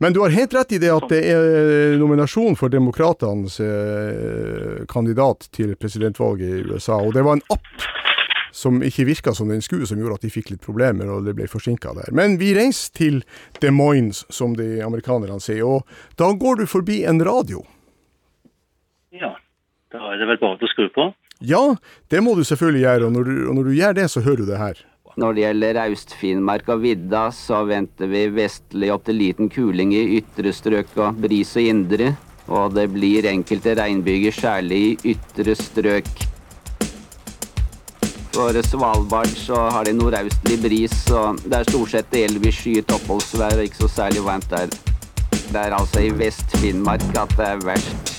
[0.00, 5.46] Men du har helt rett i det at det er nominasjon for demokratenes eh, kandidat
[5.54, 7.84] til presidentvalget i USA, og det var en app
[8.54, 11.34] som ikke virka som den skulle, som gjorde at de fikk litt problemer og det
[11.34, 12.12] ble forsinka der.
[12.14, 13.20] Men vi reiser til
[13.58, 15.82] Des Moines, som de amerikanerne sier, og
[16.20, 17.64] da går du forbi en radio.
[19.14, 19.34] Ja,
[19.94, 21.10] da er det vel bare å skru på.
[21.44, 21.62] Ja,
[22.10, 24.44] det må du selvfølgelig gjøre, og når du, og når du gjør det, så hører
[24.44, 24.84] du det her.
[25.20, 30.18] Når det gjelder Aust-Finnmark og vidda, så venter vi vestlig opp til liten kuling i
[30.18, 32.12] ytre strøk og bris og indre.
[32.50, 36.10] Og det blir enkelte regnbyger, særlig i ytre strøk.
[38.34, 43.60] For Svalbard så har de nordøstlig bris, og det er stort sett delvis skyet oppholdsvær
[43.60, 44.66] og ikke så særlig varmt der.
[45.30, 48.10] Det er altså i Vest-Finnmark at det er verst.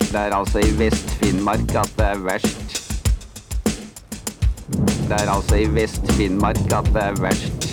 [0.00, 2.80] Det er altså i Vest-Finnmark at det er verst.
[5.08, 7.70] Det er altså i Vest-Finnmark at det er verst.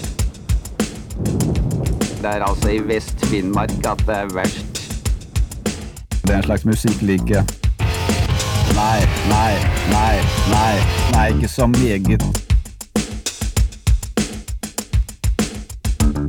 [2.20, 4.88] Det er altså i Vest-Finnmark at det er verst.
[6.22, 7.63] Det er en slags musikklige.
[8.76, 9.54] Nei, nei,
[9.92, 10.16] nei,
[10.50, 10.76] nei,
[11.12, 12.24] nei, ikke så meget.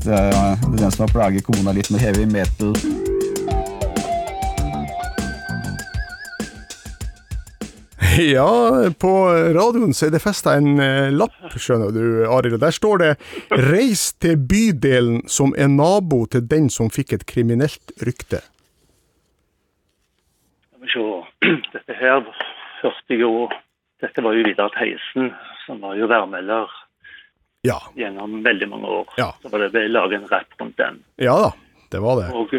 [0.04, 2.76] Det er den som har plaget kona litt med heavy metal.
[8.18, 8.46] Ja,
[8.98, 9.12] på
[9.56, 12.60] radioen så er det festa en eh, lapp, skjønner du, Arild.
[12.62, 13.12] Der står det
[13.50, 18.44] 'Reis til bydelen som er nabo til den som fikk et kriminelt rykte'.
[20.84, 21.04] Vi se.
[21.74, 22.22] Dette her
[22.82, 23.32] hørte jo
[24.04, 25.30] Dette var jo Vidar Theisen,
[25.66, 26.68] som var jo værmelder
[27.64, 27.78] Ja.
[27.96, 29.12] gjennom veldig mange år.
[29.16, 29.30] Ja.
[29.40, 30.98] Så var det ble laget en rapp rundt den.
[31.16, 31.52] Ja da,
[31.94, 32.26] det var det.
[32.36, 32.50] Og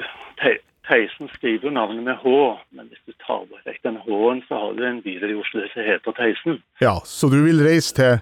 [0.42, 2.32] Te- Theisen skriver jo navnet med H,
[2.74, 5.86] men hvis du tar vekk den H-en, så har du en bydel i Oslo som
[5.86, 6.58] heter Theisen.
[6.82, 8.18] Ja, Så du vil reise til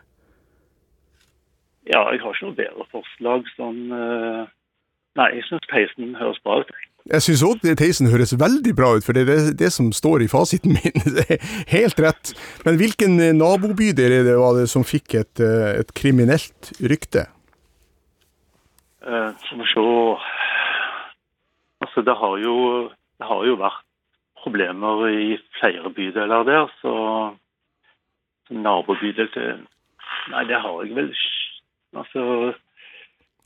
[1.88, 4.44] Ja, jeg har ikke noe bedre forslag sånn eh,
[5.20, 6.72] Nei, jeg syns peisen høres bra ut.
[7.12, 10.30] Jeg syns òg Theisen høres veldig bra ut, for det er det, som står i
[10.32, 11.04] fasiten min.
[11.18, 12.34] Det er Helt rett.
[12.66, 17.28] Men hvilken eh, nabobydel er det, var det som fikk et, eh, et kriminelt rykte?
[19.04, 19.88] Eh, så vi se
[21.84, 22.56] Altså, det har jo
[23.20, 23.84] det har jo vært
[24.44, 26.94] problemer i flere bydeler der, så
[28.50, 29.62] nabobydel til
[30.32, 31.32] Nei, det har jeg vel ikke.
[32.00, 32.22] Altså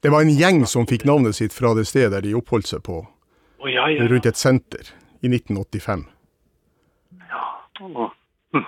[0.02, 2.84] Det var en gjeng som fikk navnet sitt fra det stedet der de oppholdt seg
[2.86, 4.06] på, oh, ja, ja.
[4.08, 4.94] rundt et senter,
[5.26, 6.06] i 1985.
[7.32, 7.46] Ja,
[7.80, 8.64] hm,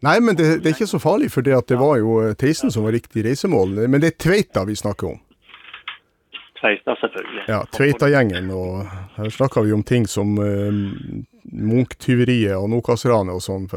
[0.00, 2.70] Nei, men det, det er ikke så farlig, for det, det var jo eh, Theisen
[2.70, 3.80] som var riktig reisemål.
[3.90, 5.18] Men det er Tveita vi snakker om.
[6.60, 7.44] Tveita, selvfølgelig.
[7.50, 10.70] Ja, Tveita-gjengen, og her snakker vi om ting som uh,
[11.50, 13.68] Munch-tyveriet og Nokas-ranet og sånn,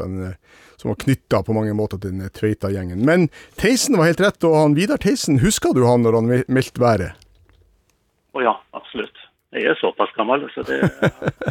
[0.82, 3.04] som var knytta på mange måter til den Tveita-gjengen.
[3.06, 3.28] Men
[3.60, 6.82] Theisen var helt rett, og han Vidar Theisen, husker du han når han me- meldte
[6.82, 7.18] været?
[8.34, 9.18] Å ja, absolutt.
[9.52, 10.78] Jeg er såpass gammel, så det,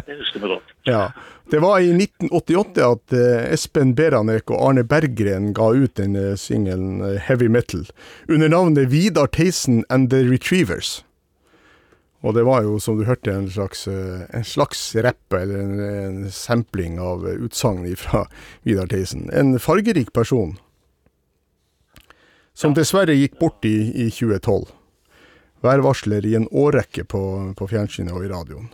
[0.08, 0.72] det husker vi godt.
[0.90, 1.04] Ja.
[1.52, 6.32] Det var i 1988 at eh, Espen Beranek og Arne Berggren ga ut den uh,
[6.38, 7.84] singelen eh, Heavy Metal,
[8.28, 11.04] under navnet Vidar Theisen and The Retrievers.
[12.22, 15.80] Og det var jo, som du hørte, en slags, eh, en slags rapp, eller en,
[15.80, 18.26] en sampling av utsagn fra
[18.62, 19.26] Vidar Theisen.
[19.34, 20.54] En fargerik person,
[22.54, 24.70] som dessverre gikk bort i, i 2012.
[25.62, 27.22] Værvarsler i en årrekke på,
[27.58, 28.70] på fjernsynet og i radioen.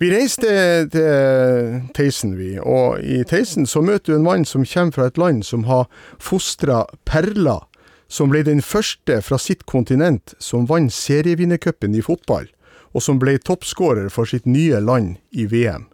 [0.00, 0.48] Vi reiste
[0.90, 5.20] til Theisen, vi, og i Theisen så møter du en mann som kommer fra et
[5.20, 5.84] land som har
[6.18, 7.62] fostra perler,
[8.08, 12.48] som ble den første fra sitt kontinent som vant serievinnercupen i fotball,
[12.92, 15.88] og som ble toppskårer for sitt nye land i VM.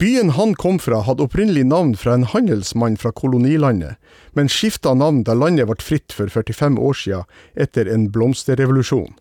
[0.00, 3.98] Byen han kom fra hadde opprinnelig navn fra en handelsmann fra kolonilandet,
[4.32, 9.12] men skifta navn da landet ble fritt for 45 år siden etter en blomsterrevolusjon.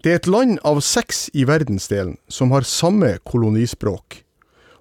[0.00, 4.22] Det er et land av seks i verdensdelen som har samme kolonispråk.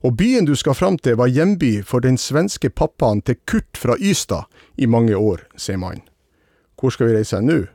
[0.07, 3.97] Og byen du skal fram til var hjemby for den svenske pappaen til Kurt fra
[3.99, 4.47] Ystad
[4.79, 5.99] i mange år, sier man.
[6.79, 7.65] Hvor skal vi reise nå?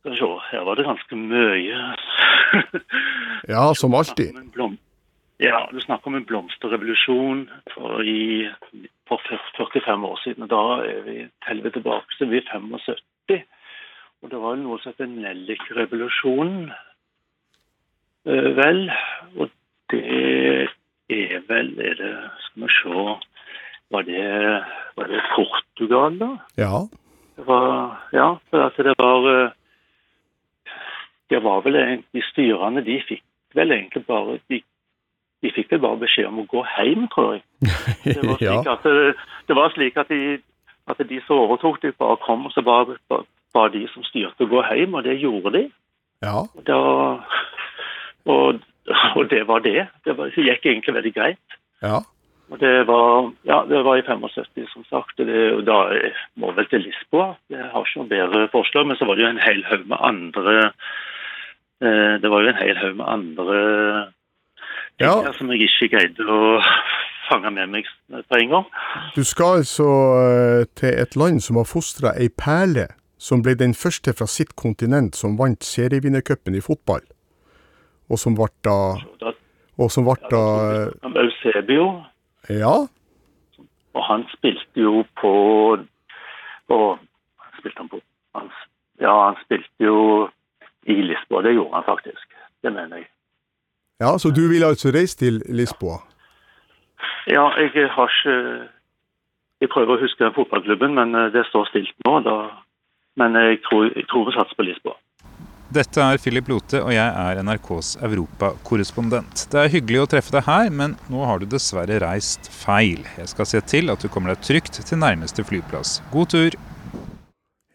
[0.00, 0.32] Skal vi se,
[0.76, 1.78] var det ganske mye.
[3.48, 4.34] Ja, som alltid.
[5.38, 8.48] Ja, du snakker om en blomsterrevolusjon for, i,
[9.08, 9.20] for
[9.56, 10.42] 45 år siden.
[10.42, 13.44] og Da er vi teller vi tilbake, så er 75.
[14.22, 16.72] Og det var jo noe som heter Nellik-revolusjonen.
[18.26, 18.90] Eh, vel,
[19.36, 19.52] og
[19.92, 20.68] det
[21.12, 22.14] er vel er det,
[22.48, 23.04] Skal vi se
[23.90, 24.64] Var det,
[24.96, 26.32] var det Portugal, da?
[26.56, 26.86] Ja.
[27.36, 29.54] Det var, ja, for at det var eh,
[31.30, 33.22] Det var vel egentlig styrene De fikk
[33.54, 34.60] vel egentlig bare De,
[35.42, 37.42] de fikk vel bare beskjed om å gå hjem, tror jeg.
[38.04, 39.14] Det var slik at, det,
[39.48, 40.38] det var slik at, de,
[40.86, 42.96] at de som overtok, de bare kom, og så bare
[43.54, 45.64] ba de som styrte å gå hjem, og det gjorde de.
[46.24, 46.40] ja.
[46.66, 46.80] Da,
[48.26, 48.60] og,
[49.16, 49.86] og det var det.
[50.04, 51.58] Det, var, det gikk egentlig veldig greit.
[51.84, 52.00] Ja.
[52.50, 55.20] Og det var, ja, det var i 75, som sagt.
[55.20, 55.78] og Det, og da
[56.38, 57.34] må vel til Lisboa.
[57.50, 58.86] Jeg har ikke noe bedre forslag.
[58.86, 60.74] Men så var det jo en hel haug med andre eh,
[61.80, 63.56] Det var jo en hel haug med andre
[65.00, 65.32] Ja.
[65.36, 66.60] som jeg ikke greide å
[67.28, 68.64] fange med meg på en gang.
[69.16, 69.88] Du skal altså
[70.22, 72.86] eh, til et land som har fostra ei perle,
[73.18, 77.02] som ble den første fra sitt kontinent som vant serievinnercupen i fotball.
[78.08, 78.76] Og som ble da
[79.76, 80.42] Og som ble da
[81.20, 82.04] Eusebio,
[82.48, 82.86] Ja,
[83.96, 85.32] og han spilte jo på,
[86.68, 86.78] på
[87.58, 88.00] spilte han på
[88.36, 88.48] han,
[89.00, 90.28] Ja, han spilte jo
[90.86, 91.42] i Lisboa.
[91.42, 92.26] Det gjorde han faktisk.
[92.62, 93.08] Det mener jeg.
[94.00, 95.98] ja så du vil altså reise til Lisboa?
[97.26, 98.68] Ja, jeg har ikke
[99.60, 102.18] Jeg prøver å huske den fotballklubben, men eh, det står stilt nå.
[102.20, 102.36] Da.
[103.16, 104.98] Men jeg tror, jeg tror vi satser på Lisboa.
[105.72, 109.46] Dette er Philip Lote, og jeg er NRKs europakorrespondent.
[109.50, 113.00] Det er hyggelig å treffe deg her, men nå har du dessverre reist feil.
[113.16, 115.98] Jeg skal se til at du kommer deg trygt til nærmeste flyplass.
[116.12, 116.60] God tur!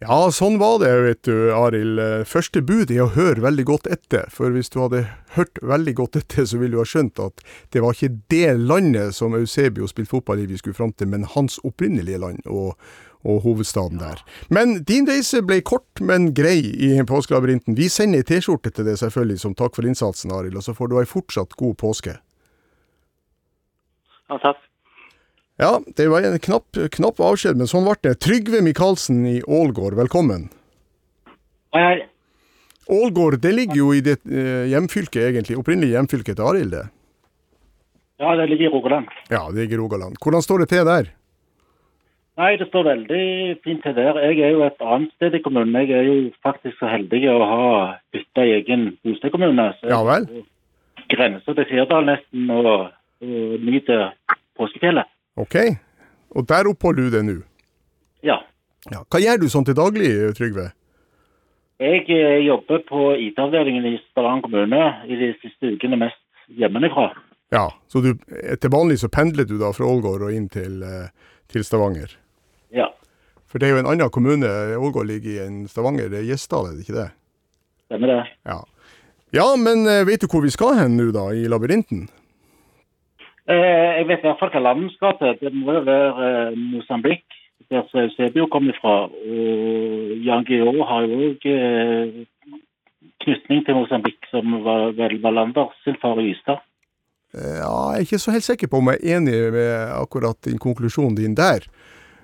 [0.02, 2.00] Ja, sånn var det, vet du, Arild.
[2.02, 4.26] Eh, Første bud er å høre veldig godt etter.
[4.34, 5.04] For hvis du hadde
[5.36, 9.14] hørt veldig godt etter, så ville du ha skjønt at det var ikke det landet
[9.14, 12.82] som Eusebio spilte fotball i vi skulle fram til, men hans opprinnelige land og,
[13.22, 14.26] og hovedstaden der.
[14.50, 17.78] Men din reise ble kort, men grei i påskelabyrinten.
[17.78, 20.90] Vi sender ei T-skjorte til deg selvfølgelig som takk for innsatsen, Arild, og så får
[20.90, 22.18] du ei fortsatt god påske.
[24.34, 24.66] Ja, takk.
[25.62, 28.16] Ja, det var en knapp, knapp avskjed, men sånn ble det.
[28.26, 30.48] Trygve Michaelsen i Ålgård, velkommen.
[31.76, 32.00] Hei, hei.
[32.90, 35.60] Ålgård det ligger jo i ditt eh, hjemfylke, egentlig.
[35.62, 36.88] Opprinnelig hjemfylke til Arild, det.
[38.26, 39.14] Ja, det ligger i Rogaland.
[39.30, 40.18] Ja, det ligger i Rogaland.
[40.26, 41.14] Hvordan står det til der?
[42.42, 43.22] Nei, det står veldig
[43.62, 44.18] fint til der.
[44.32, 45.78] Jeg er jo et annet sted i kommunen.
[45.78, 47.72] Jeg er jo faktisk så heldig å ha
[48.10, 49.70] bytta egen bostedkommune.
[49.78, 50.26] Så Ja vel?
[51.14, 52.90] Grensa til Sirdal nesten, og,
[53.22, 54.10] og nyter
[54.58, 55.06] påskefjellet.
[55.40, 55.56] Ok.
[56.36, 57.38] Og der oppholder du deg nå?
[58.26, 58.40] Ja.
[58.92, 59.04] Ja.
[59.06, 60.72] Hva gjør du sånn til daglig, Trygve?
[61.82, 66.20] Jeg eh, jobber på IT-avdelingen i Stavanger kommune i de siste ukene mest
[66.58, 67.10] hjemmefra.
[67.52, 71.10] Ja, så du, til vanlig så pendler du da fra Ålgård og inn til, eh,
[71.52, 72.14] til Stavanger?
[72.72, 72.88] Ja,
[73.52, 76.70] For det er jo en annen kommune, Ålgård ligger i en Stavanger, det er Gjesdal,
[76.70, 77.10] er det ikke det?
[77.92, 78.22] stemmer det.
[78.48, 78.64] Ja.
[79.32, 82.08] Ja, men eh, vet du hvor vi skal hen nå da, i labyrinten?
[83.50, 85.38] Eh, jeg vet i hvert fall hva landet skal til.
[85.42, 87.24] Det må jo være eh, Mosambik,
[87.74, 88.96] der som kom kommer fra.
[89.10, 92.60] Og Jan Georg har jo òg eh,
[93.26, 96.62] knytning til Mosambik, som var vel Wallander sin far i Ystad.
[97.34, 100.60] Ja, jeg er ikke så helt sikker på om jeg er enig med akkurat din
[100.60, 101.64] konklusjonen din der.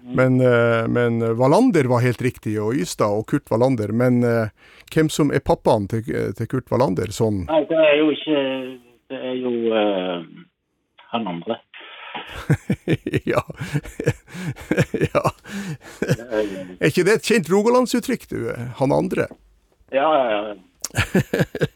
[0.08, 0.38] Men,
[0.92, 3.92] men Wallander var helt riktig, og Ystad og Kurt Wallander.
[3.92, 4.20] Men
[4.94, 6.04] hvem som er pappaen til,
[6.36, 8.44] til Kurt Wallander, sånn Nei, det er jo ikke
[9.08, 9.54] Det er jo
[11.12, 11.60] han andre.
[13.34, 13.44] ja.
[15.14, 15.24] ja.
[16.80, 18.40] Er ikke det et kjent rogalandsuttrykk, du?
[18.82, 19.28] Han andre?
[19.94, 20.56] Ja, ja, ja.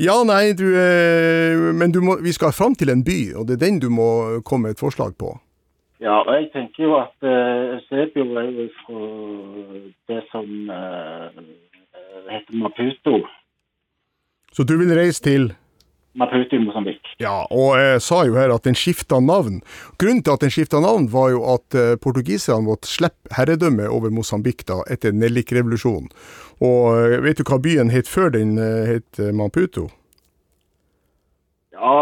[0.00, 3.58] Ja, nei, du eh, Men du må, vi skal fram til en by, og det
[3.58, 5.34] er den du må komme med et forslag på.
[6.02, 9.02] Ja, og jeg tenker jo at uh, Eusebio er jo fra
[10.10, 11.42] det som uh,
[12.32, 13.20] heter Maputo.
[14.50, 15.52] Så du vil reise til
[16.14, 17.00] Maputo i Mosambik.
[17.22, 19.62] Ja, og jeg sa jo her at den skifta navn.
[20.00, 24.12] Grunnen til at den skifta navn, var jo at eh, portugiserne måtte slippe herredømmet over
[24.12, 26.12] Mosambik da, etter Nellik-revolusjonen.
[26.60, 29.88] Og eh, vet du hva byen het før den eh, het Maputo?
[31.72, 31.94] Ja,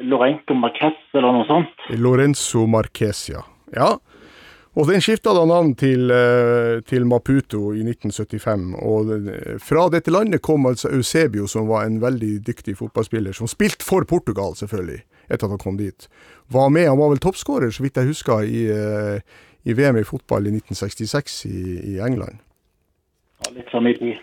[0.00, 1.84] Lorenco Marquez eller noe sånt.
[2.00, 3.44] Lorenzo Marquez, ja.
[3.76, 3.92] ja.
[4.78, 8.74] Og den skifta da navn til, eh, til, Maputo i 1975.
[8.78, 9.10] Og
[9.58, 14.06] fra dette landet kom altså Eusebio, som var en veldig dyktig fotballspiller, som spilte for
[14.06, 16.08] Portugal, selvfølgelig, etter at han kom dit.
[16.48, 19.20] Var med, Han var vel toppskårer, så vidt jeg husker, i, eh,
[19.64, 22.38] i, VM i fotball i 1966 i, i England.
[23.42, 24.22] Ja, litt samme tid.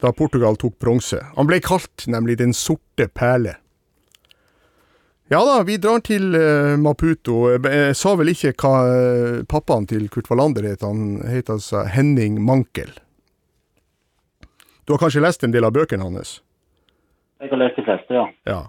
[0.00, 1.20] da Portugal tok bronse.
[1.36, 3.56] Han ble kalt nemlig Den sorte perle.
[5.32, 7.46] Ja da, vi drar til uh, Maputo.
[7.48, 10.84] Jeg sa vel ikke hva uh, pappaen til Kurt Wallander het.
[10.84, 12.92] Han het altså Henning Mankel.
[14.84, 16.42] Du har kanskje lest en del av bøkene hans?
[17.40, 18.26] Jeg har lest de fleste, ja.
[18.44, 18.60] ja.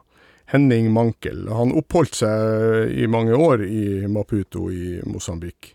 [0.53, 1.43] Henning Mankel.
[1.51, 5.73] Han oppholdt seg i mange år i Maputo i Mosambik.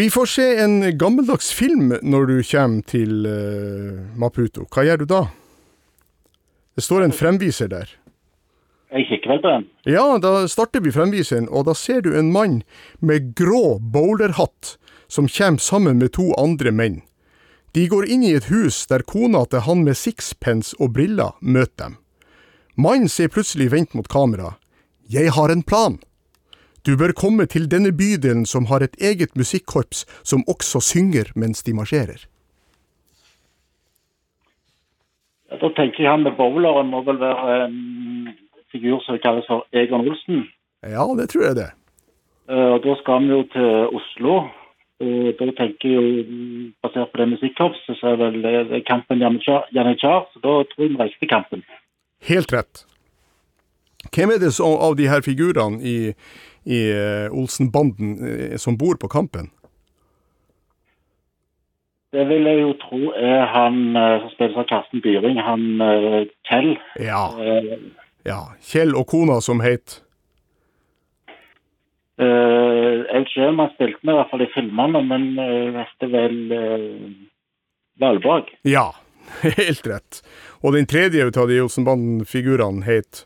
[0.00, 4.64] Vi får se en gammeldags film når du kommer til uh, Maputo.
[4.72, 5.26] Hva gjør du da?
[6.72, 7.98] Det står en fremviser der.
[8.92, 9.64] Jeg kikker vel på den.
[9.88, 12.60] Ja, da starter vi fremviseren, og da ser du en mann
[13.00, 14.76] med grå bowlerhatt
[15.08, 17.00] som kommer sammen med to andre menn.
[17.72, 21.86] De går inn i et hus der kona til han med sixpence og briller møter
[21.86, 21.94] dem.
[22.76, 24.56] Mannen ser plutselig vendt mot kamera.
[25.08, 25.98] Jeg har en plan.
[26.84, 31.62] Du bør komme til denne bydelen som har et eget musikkorps som også synger mens
[31.62, 32.28] de marsjerer.
[35.48, 38.32] Ja, da tenker jeg han med bowleren må vel være en
[38.72, 40.46] figur som kalles for Egon Olsen.
[40.82, 41.70] Ja, det tror jeg det.
[42.50, 44.34] Uh, og Da skal vi jo til Oslo.
[45.02, 46.26] Og da tenker jeg jo,
[46.82, 50.28] basert på det musikkorpset, så er vel kampen Janitsjar.
[50.30, 51.64] Så da tror jeg vi til kampen.
[52.28, 52.84] Helt rett.
[54.14, 56.12] Hvem er det så, av de her figurene i,
[56.66, 58.14] i uh, Olsen-banden
[58.58, 59.50] som bor på kampen?
[62.12, 65.62] Det vil jeg jo tro er han som spiller av Karsten Byring, han
[66.46, 66.74] Kjell.
[67.00, 67.24] Ja.
[68.22, 69.98] Ja, Kjell og kona som het?
[72.22, 76.38] Uh, jeg selv har spilt med i hvert fall i filmene, men uh, det vel
[76.54, 77.10] uh,
[78.00, 78.52] Valborg.
[78.68, 78.92] Ja,
[79.42, 80.22] helt rett.
[80.62, 83.24] Og den tredje av de Olsenbanden-figurene het?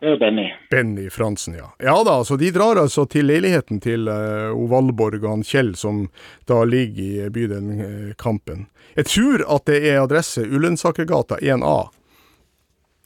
[0.00, 0.46] Det er Benny.
[0.70, 1.68] Benny Fransen, ja.
[1.80, 6.06] Ja da, så de drar altså til leiligheten til uh, Valborg og han Kjell, som
[6.48, 8.66] da ligger i bydelen Kampen.
[8.96, 11.78] Jeg tror at det er adresse Ullensakergata 1A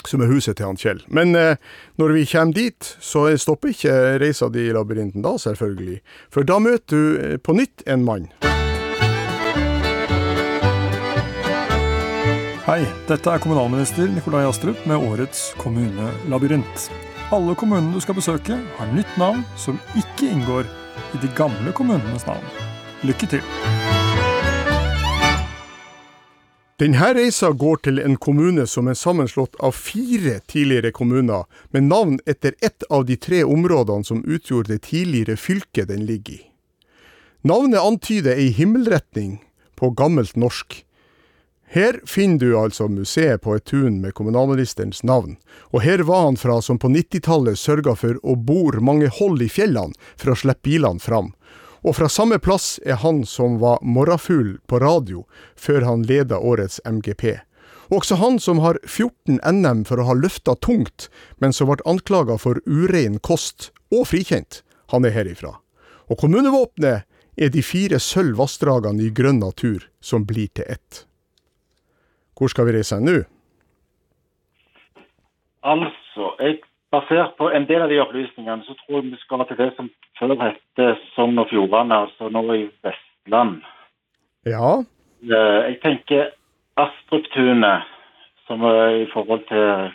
[0.07, 1.03] som er huset til han Kjell.
[1.09, 1.57] Men eh,
[1.99, 5.99] når vi kommer dit, så stopper ikke reisa di i labyrinten da, selvfølgelig.
[6.35, 8.31] For da møter du eh, på nytt en mann.
[12.69, 16.91] Hei, dette er kommunalminister Nikolai Astrup med årets kommunelabyrint.
[17.33, 20.69] Alle kommunene du skal besøke, har nytt navn som ikke inngår
[21.17, 22.45] i de gamle kommunenes navn.
[23.09, 24.08] Lykke til!
[26.79, 32.21] Denne reisa går til en kommune som er sammenslått av fire tidligere kommuner, med navn
[32.23, 36.45] etter ett av de tre områdene som utgjorde det tidligere fylket den ligger i.
[37.43, 39.41] Navnet antyder ei himmelretning
[39.75, 40.85] på gammelt norsk.
[41.75, 45.35] Her finner du altså museet på et tun med kommunalministerens navn,
[45.75, 49.51] og her var han fra som på 90-tallet sørga for å bore mange hold i
[49.51, 51.35] fjellene for å slippe bilene fram,
[51.89, 55.23] og fra samme plass er han som var morrafugl på radio
[55.57, 57.39] før han leda årets MGP.
[57.89, 61.07] Også han som har 14 NM for å ha løfta tungt,
[61.41, 64.61] men som ble anklaga for urein kost, og frikjent,
[64.93, 65.55] han er herifra.
[66.13, 67.09] Og kommunevåpenet
[67.41, 71.07] er de fire sølv vassdragene i grønn natur som blir til ett.
[72.37, 73.23] Hvor skal vi reise nå?
[75.65, 76.61] Altså, jeg
[76.93, 79.91] Basert på en del av de opplysningene, så tror jeg vi skal til det som
[80.19, 80.85] før het
[81.15, 83.61] Sogn og Fjordane, altså nå i Vestland.
[84.49, 84.79] Ja.
[85.23, 86.31] Eh, jeg tenker
[86.81, 87.85] Astruptunet,
[88.47, 89.93] som er i forhold til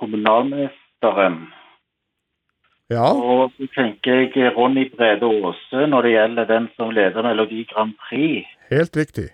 [0.00, 1.46] kommunalministeren.
[2.90, 3.10] Ja.
[3.12, 7.96] Og så tenker jeg Ronny Brede Aase når det gjelder den som leder Melodi Grand
[8.06, 8.46] Prix.
[8.70, 9.32] Helt riktig.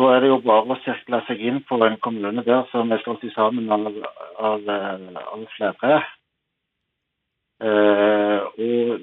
[0.00, 3.02] Da er det jo bare å sirkle seg inn på en kommune der som er
[3.02, 3.88] slått sammen av,
[4.40, 5.98] av, av flere.
[7.60, 9.02] Eh, og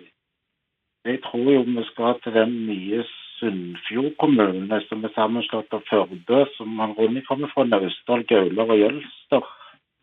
[1.06, 3.04] jeg tror jo vi skal til den nye
[3.38, 8.82] Sunnfjord kommune, som er sammenslått av Førde, som han Ronny kommer fra, Naustdal, Gaular og
[8.82, 9.52] Jølster.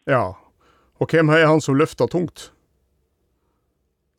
[0.07, 0.23] Ja,
[1.03, 2.53] og hvem er han som løfter tungt?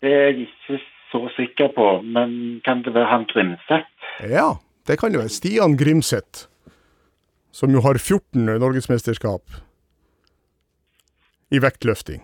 [0.04, 0.82] Det er jeg ikke
[1.14, 4.12] så sikker på, men kan det være han Grimseth?
[4.28, 5.34] Ja, det kan det være.
[5.38, 6.50] Stian Grimseth
[7.56, 9.60] som jo har 14 norgesmesterskap
[11.56, 12.24] i vektløfting.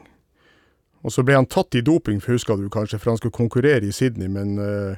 [1.01, 3.88] Og så ble han tatt i doping, for husker du kanskje, for han skulle konkurrere
[3.88, 4.97] i Sydney, men, eh,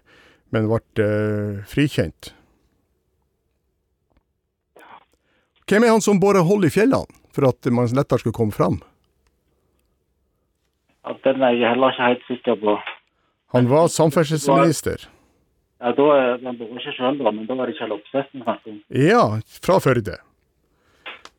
[0.51, 2.33] men ble uh, frikjent.
[5.69, 8.81] Hvem er han som borer holder i fjellene, for at man lettere skulle komme fram?
[11.05, 12.75] Ja, den er jeg heller ikke helt sikker på.
[13.53, 15.07] Han var samferdselsminister.
[15.83, 18.77] Ja, da Man bor ikke sjøl, da, men da var det Kjell Opseth vi om.
[18.95, 19.23] Ja,
[19.63, 20.15] fra Førde.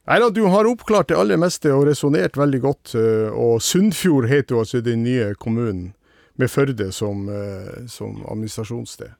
[0.05, 2.92] Nei da, du har oppklart det aller meste og resonnert veldig godt.
[2.95, 5.95] eh, Og Sunnfjord heter jo altså den nye kommunen,
[6.36, 9.14] med Førde som, eh, som administrasjonssted.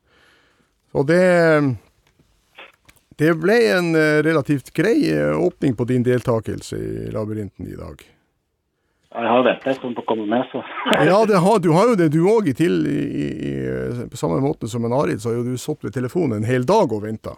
[0.93, 1.77] Og det
[3.17, 8.03] Det ble en eh, relativt grei åpning på din deltakelse i Labyrinten i dag.
[9.15, 10.61] Jeg har venta en stund på å komme med, så.
[11.07, 12.51] Ja, har, du har jo det du òg,
[14.11, 16.67] på samme måte som en Arild, så har jo du sittet ved telefonen en hel
[16.67, 17.37] dag og venta.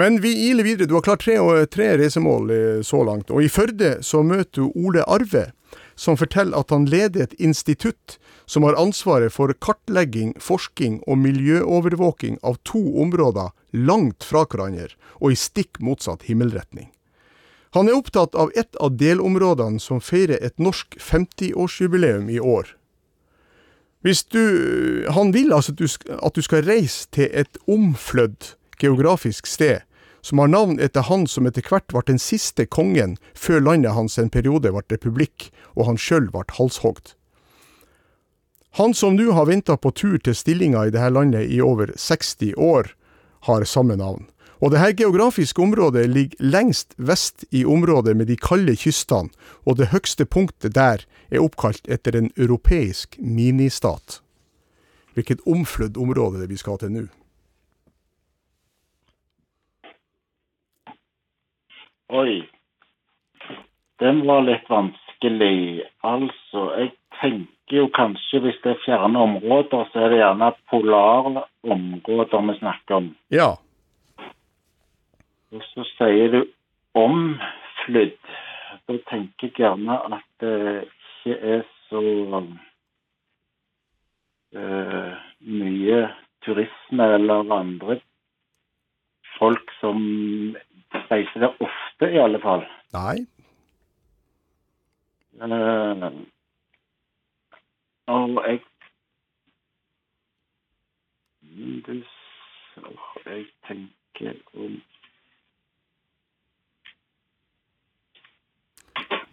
[0.00, 0.88] Men vi iler videre.
[0.88, 1.36] Du har klart tre,
[1.68, 3.30] tre reisemål eh, så langt.
[3.30, 5.50] Og i Førde så møter du Ole Arve,
[5.94, 8.16] som forteller at han leder et institutt
[8.48, 15.32] som har ansvaret for kartlegging, forskning og miljøovervåking av to områder langt fra hverandre og
[15.32, 16.88] i stikk motsatt himmelretning.
[17.72, 22.74] Han er opptatt av ett av delområdene som feirer et norsk 50-årsjubileum i år.
[24.02, 25.86] Hvis du, han vil altså at du,
[26.18, 29.86] at du skal reise til et omflødd geografisk sted,
[30.22, 34.18] som har navn etter han som etter hvert ble den siste kongen før landet hans
[34.18, 37.14] en periode ble republikk, og han sjøl ble halshogd.
[38.78, 42.54] Han som nå har venta på tur til stillinga i dette landet i over 60
[42.56, 42.94] år,
[43.48, 44.28] har samme navn.
[44.62, 49.34] Og dette geografiske området ligger lengst vest i området med de kalde kystene,
[49.66, 51.02] og det høgste punktet der
[51.34, 54.20] er oppkalt etter en europeisk ministat.
[55.14, 57.02] Hvilket omflødd område det vi skal til nå.
[62.12, 62.44] Oi.
[63.98, 65.82] Den var litt vanskelig.
[66.06, 72.48] Altså, jeg tenker jo kanskje hvis det er fjerne områder, så er det gjerne polarområder
[72.48, 73.12] vi snakker om.
[73.34, 73.50] Ja,
[75.52, 76.40] Og så sier du
[76.98, 78.18] omflydd.
[78.88, 80.54] Da tenker jeg gjerne at det
[80.88, 82.00] ikke er så
[84.56, 85.12] uh,
[85.44, 85.98] mye
[86.44, 87.98] turisme eller andre
[89.38, 89.98] folk som
[91.10, 92.64] reiser der ofte, i alle fall.
[92.96, 93.18] nei,
[95.42, 96.12] Uh,
[98.12, 98.58] og jeg
[101.86, 102.76] du, s-
[103.26, 104.76] Jeg tenker om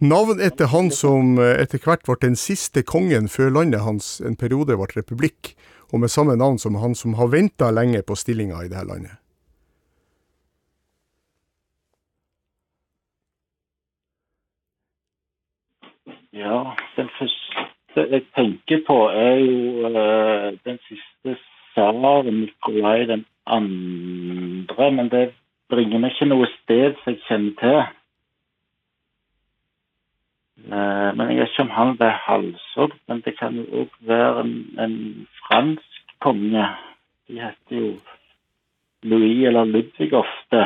[0.01, 4.37] Navn etter han som eh, etter hvert ble den siste kongen før landet hans en
[4.39, 5.57] periode ble republikk,
[5.91, 9.17] og med samme navn som han som har venta lenge på stillinga i dette landet.
[16.31, 21.35] Ja, den første jeg tenker på, er jo uh, den siste
[21.73, 24.91] tsaren, Nikolai den andre.
[24.95, 25.33] Men det
[25.67, 27.81] bringer meg ikke noe sted som jeg kjenner til.
[30.67, 34.43] Eh, men jeg vet ikke om han ble halshogd, men det kan jo òg være
[34.43, 34.95] en, en
[35.47, 36.67] fransk konge.
[37.29, 37.91] De heter jo
[39.03, 40.65] Louis eller Ludvig ofte.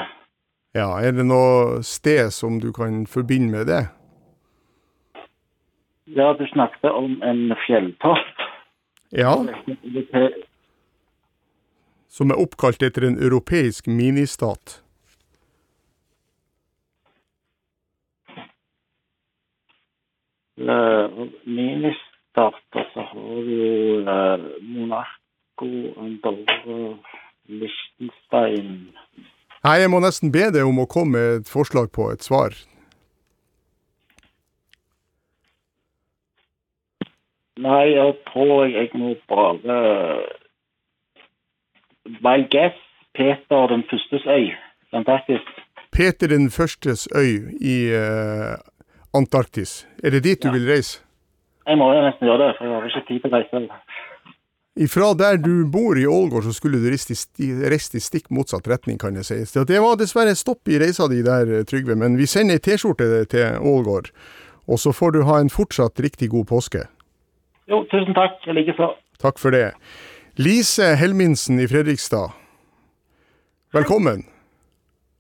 [0.74, 3.84] Ja, er det noe sted som du kan forbinde med det?
[6.18, 8.42] Ja, du snakket om en fjelltopp.
[9.14, 9.36] Ja,
[12.10, 14.83] som er oppkalt etter en europeisk ministat.
[21.46, 26.98] Ministarter så har vi jo eh, Monaco, Andorra,
[27.48, 28.94] Liechtenstein
[29.64, 32.52] Nei, jeg må nesten be deg om å komme med et forslag på et svar.
[37.64, 39.78] Nei, jeg tror jeg, må bare
[42.26, 42.76] My guess
[43.16, 44.52] Peter den førstes øy.
[44.92, 45.48] Fantastisk.
[45.96, 48.58] Peter den førstes øy i eh,
[49.14, 49.84] Antarktis.
[50.04, 51.04] Er det dit du vil reise?
[51.68, 53.82] Jeg må jo nesten gjøre det, for jeg har ikke tid til å reise.
[54.84, 59.14] Ifra der du bor i Ålgård, så skulle du reist i, stikk motsatt retning, kan
[59.20, 59.38] jeg si.
[59.46, 63.06] Så det var dessverre stopp i reisa di der, Trygve, men vi sender ei T-skjorte
[63.30, 64.10] til Ålgård.
[64.66, 66.88] Og så får du ha en fortsatt riktig god påske.
[67.70, 68.42] Jo, tusen takk.
[68.48, 68.90] Jeg likeså.
[69.22, 69.76] Takk for det.
[70.42, 72.34] Lise Helminsen i Fredrikstad,
[73.78, 74.26] velkommen.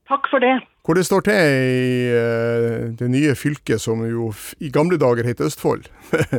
[0.09, 0.57] Takk for det.
[0.83, 5.39] Hvor det står til i eh, det nye fylket som jo i gamle dager het
[5.41, 5.87] Østfold,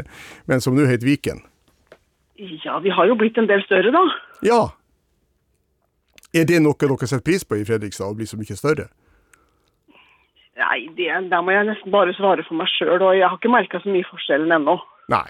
[0.49, 1.41] men som nå heter Viken.
[2.37, 4.03] Ja, vi har jo blitt en del større, da.
[4.45, 4.61] Ja.
[6.35, 8.91] Er det noe dere setter pris på i Fredrikstad, å bli så mye større?
[10.61, 13.51] Nei, det, der må jeg nesten bare svare for meg sjøl, og jeg har ikke
[13.55, 14.77] merka så mye forskjellen ennå.
[15.15, 15.29] Nei.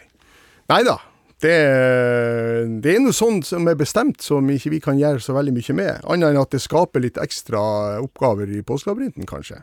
[0.72, 0.98] Nei da.
[1.44, 5.52] Det, det er noe sånn som er bestemt som ikke vi kan gjøre så veldig
[5.58, 6.00] mye med.
[6.08, 7.60] Annet enn at det skaper litt ekstra
[8.00, 9.60] oppgaver i påskelabyrinten, kanskje.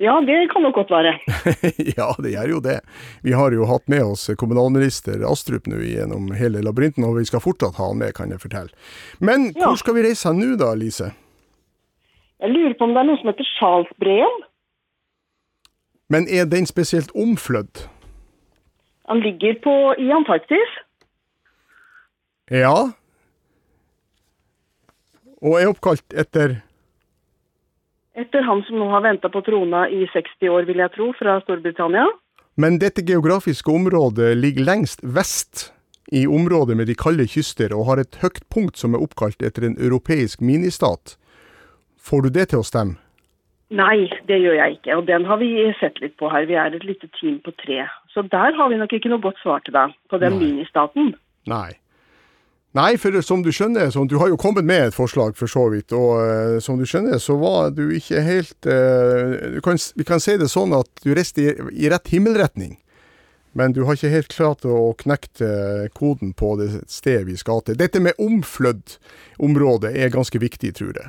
[0.00, 1.12] Ja, det kan nok godt være.
[1.98, 2.78] ja, det gjør jo det.
[3.24, 7.40] Vi har jo hatt med oss kommunalminister Astrup nå gjennom hele labyrinten, og vi skal
[7.44, 8.72] fortsatt ha han med, kan jeg fortelle.
[9.24, 9.70] Men Ja.
[9.70, 11.12] hvor skal vi reise nå da, Lise?
[12.44, 14.36] Jeg lurer på om det er noe som heter Charlesbreen.
[16.12, 17.86] Men er den spesielt omflødd?
[19.06, 20.76] Han ligger på, i Antarktis.
[22.50, 22.74] Ja.
[25.42, 26.60] Og er oppkalt etter
[28.16, 31.34] Etter han som nå har venta på trona i 60 år, vil jeg tro, fra
[31.42, 32.06] Storbritannia.
[32.56, 35.66] Men dette geografiske området ligger lengst vest
[36.08, 39.66] i området med de kalde kyster, og har et høyt punkt som er oppkalt etter
[39.68, 41.18] en europeisk ministat.
[42.00, 42.96] Får du det til å stemme?
[43.74, 44.96] Nei, det gjør jeg ikke.
[44.96, 45.50] Og den har vi
[45.80, 46.46] sett litt på her.
[46.48, 47.82] Vi er et lite team på tre.
[48.16, 50.46] Så der har vi nok ikke noe godt svar til deg, på den Nei.
[50.46, 51.10] ministaten.
[51.52, 51.74] Nei.
[52.76, 55.66] Nei, for som du skjønner, så du har jo kommet med et forslag for så
[55.72, 60.08] vidt, og uh, som du skjønner, så var du ikke helt uh, du kan, Vi
[60.08, 62.78] kan si det sånn at du reiste i, i rett himmelretning,
[63.56, 67.62] men du har ikke helt klart å knekke eh, koden på det stedet vi skal
[67.64, 67.78] til.
[67.80, 68.98] Dette med omflødd
[69.40, 71.08] område er ganske viktig, tror jeg.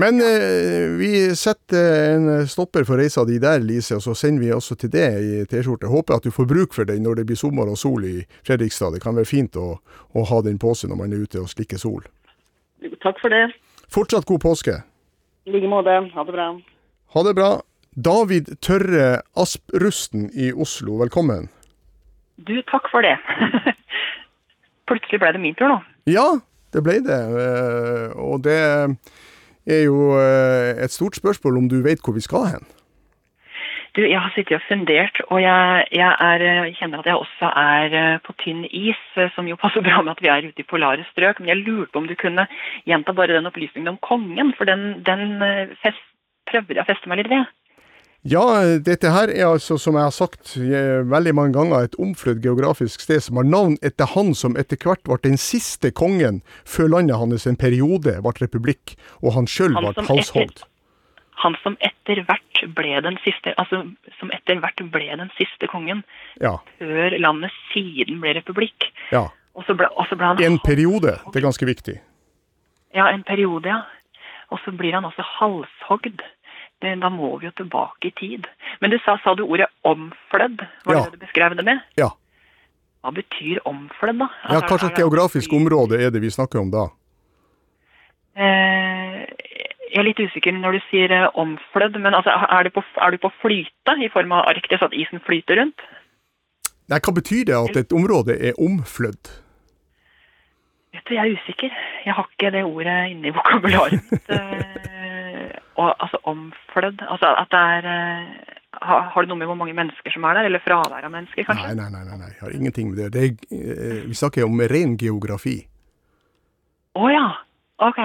[0.00, 4.52] Men eh, vi setter en stopper for reisa di der, Lise, og så sender vi
[4.54, 5.90] også til deg i T-skjorte.
[5.92, 8.14] Håper at du får bruk for den når det blir sommer og sol i
[8.46, 8.94] Fredrikstad.
[8.96, 9.74] Det kan være fint å,
[10.16, 12.06] å ha den på seg når man er ute og slikker sol.
[13.04, 13.42] Takk for det.
[13.92, 14.78] Fortsatt god påske.
[15.48, 15.98] I like måte.
[16.14, 16.48] Ha det bra.
[17.16, 17.50] Ha det bra.
[17.98, 21.48] David Tørre Asprusten i Oslo, velkommen.
[22.40, 23.16] Du, takk for det.
[24.88, 25.80] Plutselig ble det min tur nå.
[26.08, 26.28] Ja,
[26.72, 27.18] det ble det.
[27.44, 28.60] eh, Og det
[29.66, 32.66] er jo eh, et stort spørsmål om du vet hvor vi skal hen.
[33.96, 37.96] Du, jeg har sittet og fundert, og jeg, jeg, er, kjenner at jeg også er
[38.00, 40.70] eh, på tynn is, eh, som jo passer bra med at vi er ute i
[40.70, 41.40] polare strøk.
[41.40, 42.46] Men jeg lurte på om du kunne
[42.86, 45.42] gjenta bare den opplysningen om kongen, for den, den
[45.82, 46.04] fest,
[46.50, 47.50] prøver jeg å feste meg litt ved.
[48.28, 48.42] Ja,
[48.84, 53.00] dette her er altså, som jeg har sagt eh, veldig mange ganger, et omflødd geografisk
[53.00, 57.16] sted som har navn etter han som etter hvert ble den siste kongen før landet
[57.16, 58.92] hans en periode ble republikk,
[59.24, 60.66] og han sjøl ble halshogd.
[61.40, 63.86] Han som etter hvert ble den siste, altså
[64.18, 66.04] som etter hvert ble den siste kongen,
[66.44, 66.58] Ja.
[66.78, 68.90] før landet siden ble republikk.
[69.12, 69.28] ja.
[69.58, 71.96] Og så ble, og så ble han En periode, det er ganske viktig.
[72.94, 73.80] Ja, en periode, ja.
[74.50, 76.22] Og så blir han også halshogd.
[76.80, 78.46] Det, da må vi jo tilbake i tid.
[78.80, 80.62] Men du sa, sa du ordet omflødd?
[80.86, 81.02] Var Ja.
[81.04, 81.80] det det du beskrev det med?
[82.00, 82.08] Ja.
[83.04, 84.28] Hva betyr omflødd, da?
[84.48, 86.86] ja Altså, hva er slags geografisk område er det vi snakker om da?
[88.36, 89.26] Eh,
[89.90, 93.10] jeg er litt usikker når du sier eh, omflødd, men altså, er du på, er
[93.16, 95.80] du på flyte i form av Arktis, at isen flyter rundt?
[96.90, 99.32] Nei, hva betyr det at et område er omflødd?
[100.94, 101.74] Vet du, jeg er usikker.
[102.06, 104.30] Jeg har ikke det ordet inne i vokabularet mitt.
[105.78, 109.74] og altså omflødd Altså at det er eh, har, har det noe med hvor mange
[109.74, 111.74] mennesker som er der, eller fravær av mennesker, kanskje?
[111.74, 113.10] Nei, nei, nei, nei, jeg har ingenting med det.
[113.14, 115.56] det er, eh, vi snakker om ren geografi.
[116.98, 117.26] Å ja.
[117.80, 118.00] Ok.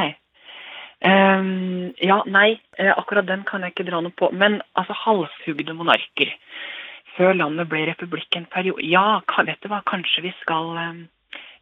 [1.06, 4.32] Um, ja, nei, eh, akkurat den kan jeg ikke dra noe på.
[4.34, 6.34] Men altså, halshugde monarker.
[7.16, 11.04] Før landet ble republikk en periode Ja, vet du hva, kanskje vi skal ehm,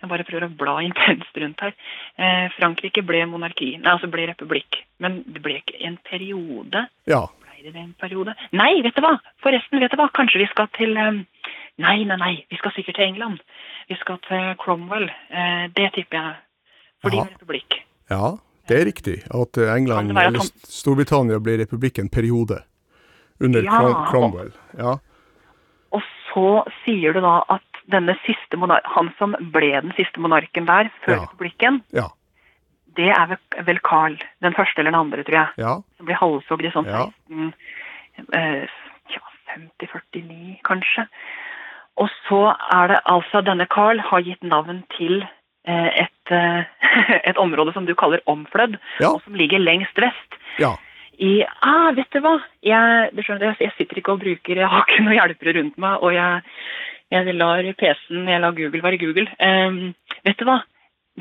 [0.04, 1.74] Jeg bare prøver å bla intenst rundt her.
[2.20, 4.82] Eh, Frankrike ble monarki, nei, altså ble republikk.
[4.99, 6.82] Men det ble ikke en periode.
[7.08, 7.22] Ja.
[7.47, 8.34] Ble det en periode?
[8.51, 9.14] Nei, vet du hva!
[9.45, 10.10] Forresten, vet du hva?
[10.12, 11.24] Kanskje vi skal til ehm,
[11.82, 13.39] Nei, nei, nei, vi skal sikkert til England.
[13.89, 15.08] Vi skal til Cromwell.
[15.34, 16.36] Eh, det tipper jeg.
[17.01, 17.32] Fordi Jaha.
[17.34, 17.80] republikk.
[18.14, 18.28] Ja,
[18.70, 22.60] det er riktig at eh, Kan England være eller Storbritannia ble republikk en periode
[23.41, 23.80] under Ja.
[24.12, 24.51] Cromwell.
[24.78, 24.93] Ja.
[25.97, 26.45] Og så
[26.84, 28.57] sier du da at denne siste
[28.95, 31.21] han som ble den siste monarken der, før Ja.
[31.25, 32.07] republikken, Ja.
[32.95, 35.49] det er vel- Carl den første eller den andre, tror jeg.
[35.57, 35.81] Ja.
[35.97, 37.09] Som blir halshogd i sånn Ja.
[37.27, 37.53] 16...
[38.34, 38.67] Eh,
[39.53, 41.07] 50-49, kanskje.
[42.01, 45.21] Og så er det altså denne Carl har gitt navn til
[45.67, 46.63] eh, et, eh,
[47.29, 50.39] et område som du kaller omflødd, og som ligger lengst vest.
[50.59, 50.73] Ja.
[51.21, 52.39] I, ah, vet du hva?
[52.65, 56.01] Jeg, du skjønner, jeg sitter ikke og bruker Jeg har ikke noen hjelpere rundt meg,
[56.01, 56.41] og jeg,
[57.14, 59.28] jeg lar PC-en, jeg lar Google være Google.
[59.39, 59.93] Ehm,
[60.26, 60.59] vet du hva?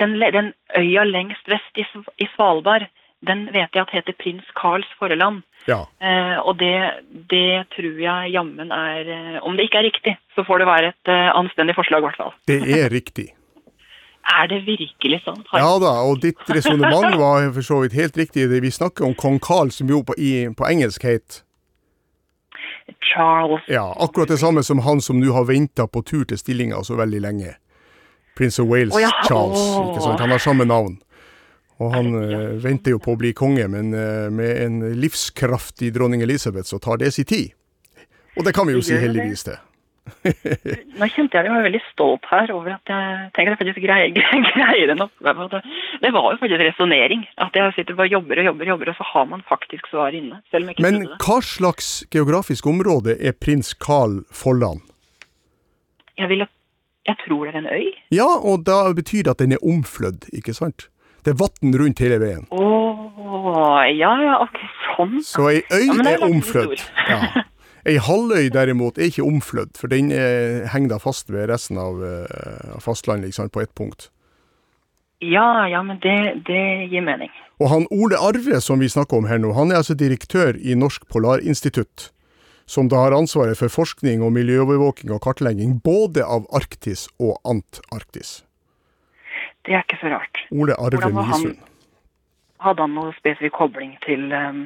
[0.01, 1.84] Den, den øya lengst vest i,
[2.24, 2.86] i Svalbard,
[3.26, 5.43] den vet jeg at heter Prins Karls Foreland.
[5.68, 5.82] Ja.
[6.03, 6.72] Eh, og det,
[7.30, 10.88] det tror jeg jammen er eh, Om det ikke er riktig, så får det være
[10.90, 12.34] et eh, anstendig forslag, i hvert fall.
[12.51, 13.28] Det er riktig.
[14.22, 15.20] Er det virkelig?
[15.26, 18.45] Har- Ja da, og ditt resonnement var for så vidt helt riktig.
[18.62, 21.40] Vi snakker om kong Carl, som jo på, i, på engelsk het
[23.14, 23.64] Charles.
[23.68, 26.97] Ja, akkurat det samme som han som nå har venta på tur til stillinga så
[26.99, 27.57] veldig lenge.
[28.39, 29.11] Prins of Wales oh, ja.
[29.28, 29.61] Charles.
[29.61, 30.20] Ikke sant?
[30.20, 31.01] Han har samme navn.
[31.83, 32.39] Og han ja.
[32.62, 37.01] venter jo på å bli konge, men eh, med en livskraftig dronning Elisabeth så tar
[37.03, 37.53] det sin tid.
[38.37, 39.59] Og det kan vi jo si heldigvis til.
[40.22, 44.11] Nå kjente jeg meg veldig stolt her over at jeg tenker at jeg faktisk greier,
[44.57, 45.46] greier en oppgave.
[45.53, 45.61] Det,
[46.03, 47.24] det var jo faktisk resonnering.
[47.42, 50.14] At jeg sitter bare jobber og jobber, og jobber, og så har man faktisk svar
[50.18, 50.40] inne.
[50.50, 51.18] Selv om jeg ikke Men det.
[51.22, 54.82] hva slags geografisk område er prins Carl Folland?
[56.18, 56.44] Jeg, vil,
[57.09, 57.86] jeg tror det er en øy.
[58.14, 60.88] Ja, og da betyr det at den er omflødd, ikke sant?
[61.22, 62.44] Det er vann rundt hele veien.
[62.50, 62.66] Å,
[63.94, 64.59] ja, ja, ok,
[64.90, 65.16] sånn.
[65.22, 66.82] Så ei øy Ja, er er omflødd.
[67.07, 67.22] Ja.
[67.89, 71.99] Ei halvøy derimot er ikke omflødd, for den er, henger da fast ved resten av,
[71.99, 74.11] uh, fastlandet liksom, på ett punkt.
[75.22, 77.30] Ja, ja, men det, det gir mening.
[77.62, 80.74] Og han Ole Arve som vi snakker om her nå, han er altså direktør i
[80.78, 82.09] Norsk Polarinstitutt,
[82.66, 88.41] som da har ansvaret for forskning og miljøovervåking og kartlegging både av Arktis og Antarktis.
[89.66, 90.43] Det er ikke så rart.
[90.51, 91.59] Ole Arve Misund.
[92.62, 94.64] Hadde han noe spesifikk kobling til um,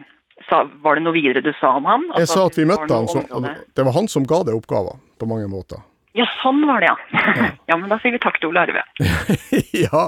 [0.48, 2.06] sa, Var det noe videre du sa om han?
[2.12, 4.98] Jeg Altså, sa at vi møtte han, som, det var han som ga deg oppgaver,
[5.18, 5.82] på mange måter.
[6.16, 7.50] Ja, sånn var det, ja.
[7.68, 8.84] ja, men da sier vi takk til Ole Arve.
[9.86, 10.06] ja,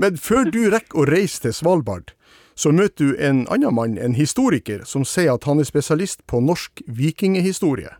[0.00, 2.14] men før du rekker å reise til Svalbard,
[2.56, 6.40] så møter du en annen mann, en historiker, som sier at han er spesialist på
[6.44, 7.92] norsk vikingehistorie.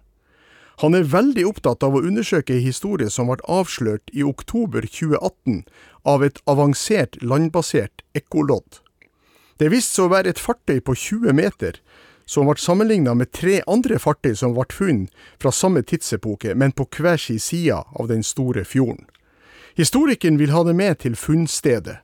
[0.80, 5.62] Han er veldig opptatt av å undersøke en historie som ble avslørt i oktober 2018
[6.08, 8.80] av et avansert landbasert ekkolodd.
[9.60, 11.76] Det viste seg å være et fartøy på 20 meter,
[12.24, 16.86] som ble sammenlignet med tre andre fartøy som ble funnet fra samme tidsepoke, men på
[16.96, 19.04] hver sin side av den store fjorden.
[19.76, 21.98] Historikeren vil ha det med til funnstedet.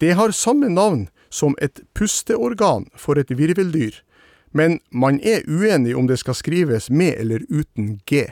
[0.00, 4.00] Det har samme navn som et pusteorgan for et virveldyr,
[4.56, 8.24] men man er uenig om det skal skrives med eller uten G.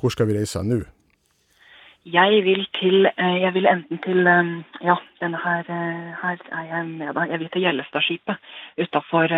[0.00, 0.80] Hvor skal vi reise nå?
[2.06, 6.64] Jeg vil til eh, Jeg vil enten til um, Ja, denne her eh, Her er
[6.64, 7.30] jeg med deg.
[7.30, 8.36] Jeg vil til Gjellestadskipet
[8.80, 9.28] utafor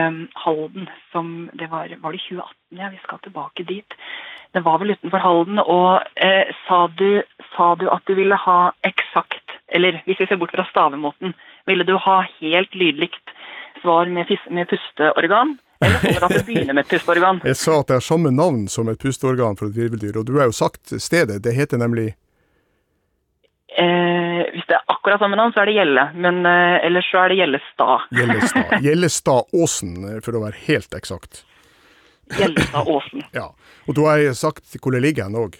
[0.45, 0.89] Halden.
[1.13, 2.79] Som det var Var det 2018?
[2.79, 3.99] Ja, vi skal tilbake dit.
[4.55, 5.59] Det var vel utenfor Halden.
[5.59, 7.23] Og eh, sa, du,
[7.57, 11.35] sa du at du ville ha eksakt Eller hvis vi ser bort fra stavemåten,
[11.67, 13.37] ville du ha helt lydlikt
[13.83, 15.59] svar med, med pusteorgan?
[15.83, 20.37] Jeg sa at det har samme navn som et pusteorgan for et virveldyr, og du
[20.39, 21.43] har jo sagt stedet.
[21.43, 22.13] Det heter nemlig
[23.79, 26.05] Eh, hvis det er akkurat samme navn, så er det Gjelle.
[26.15, 28.07] Men eh, ellers så er det Gjellestad.
[28.19, 28.73] Gjellestad.
[28.85, 31.45] Gjellestadåsen, eh, for å være helt eksakt.
[32.39, 33.25] Gjellestadåsen.
[33.39, 33.49] Ja.
[33.89, 35.57] Og du har sagt hvor det ligger hen òg.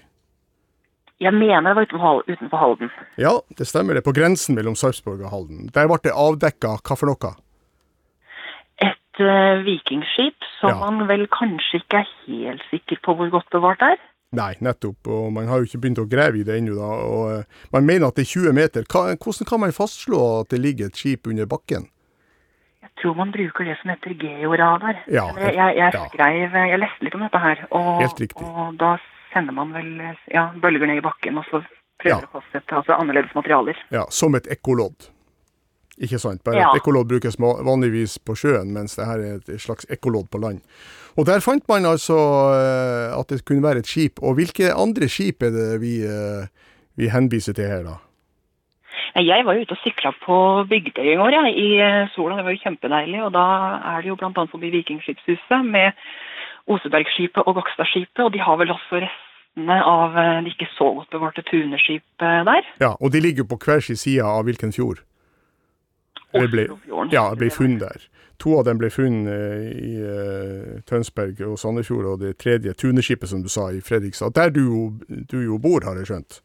[1.23, 2.91] Jeg mener det var utenfor, utenfor Halden.
[3.21, 3.95] Ja, det stemmer.
[3.95, 5.69] Det på grensen mellom Sarpsborg og Halden.
[5.75, 7.31] Der ble det avdekka hva for noe?
[8.83, 10.79] Et uh, vikingskip som Ja.
[10.81, 14.01] man vel kanskje ikke er helt sikker på hvor godt bevart er.
[14.33, 15.09] Nei, nettopp.
[15.13, 16.91] Og man har jo ikke begynt å grave i det ennå, da.
[17.05, 18.87] Og eh, man mener at det er 20 meter.
[18.89, 21.89] Hvordan kan man fastslå at det ligger et skip under bakken?
[22.83, 25.03] Jeg tror man bruker det som heter georadar.
[25.11, 26.03] Ja, jeg, jeg, jeg ja.
[26.13, 27.65] skrev Jeg leste litt om dette her.
[27.71, 28.47] Og, Helt riktig.
[28.47, 28.97] og da
[29.33, 29.91] sender man vel
[30.33, 31.63] ja, bølger ned i bakken, og så
[32.03, 32.29] prøver Ja.
[32.29, 33.79] å fastsette altså annerledes materialer.
[33.95, 35.09] Ja, som et ekkolodd.
[36.03, 36.43] Ikke sant?
[36.45, 36.71] Bare Ja.
[36.73, 40.61] et ekkolodd brukes vanligvis på sjøen, mens det her er et slags ekkolodd på land.
[41.17, 42.17] Og der fant man altså
[42.57, 44.23] eh, at det kunne være et skip.
[44.23, 46.49] Og hvilke andre skip er det vi, eh,
[46.97, 47.99] vi henviser til her, da?
[49.21, 50.37] Jeg var jo ute og sykla på
[50.71, 52.39] Bygdøy i går, jeg, i eh, sola.
[52.39, 53.21] Det var jo kjempedeilig.
[53.27, 53.47] Og da
[53.93, 54.47] er det jo bl.a.
[54.55, 55.93] forbi Vikingskipshuset med
[56.73, 58.25] Osebergskipet og Gokstadskipet.
[58.25, 62.69] Og de har vel også restene av det ikke så godt bevarte Tuneskipet der.
[62.81, 65.05] Ja, Og de ligger jo på hver sin side av hvilken fjord?
[66.33, 67.13] Oslofjorden.
[67.13, 68.09] ja, ble funnet der.
[68.43, 73.31] To av dem ble funnet eh, i eh, Tønsberg og Sandefjord, og det tredje, Tuneskipet,
[73.31, 74.35] som du sa, i Fredrikstad.
[74.35, 74.99] Der du,
[75.31, 76.41] du jo bor, har jeg skjønt.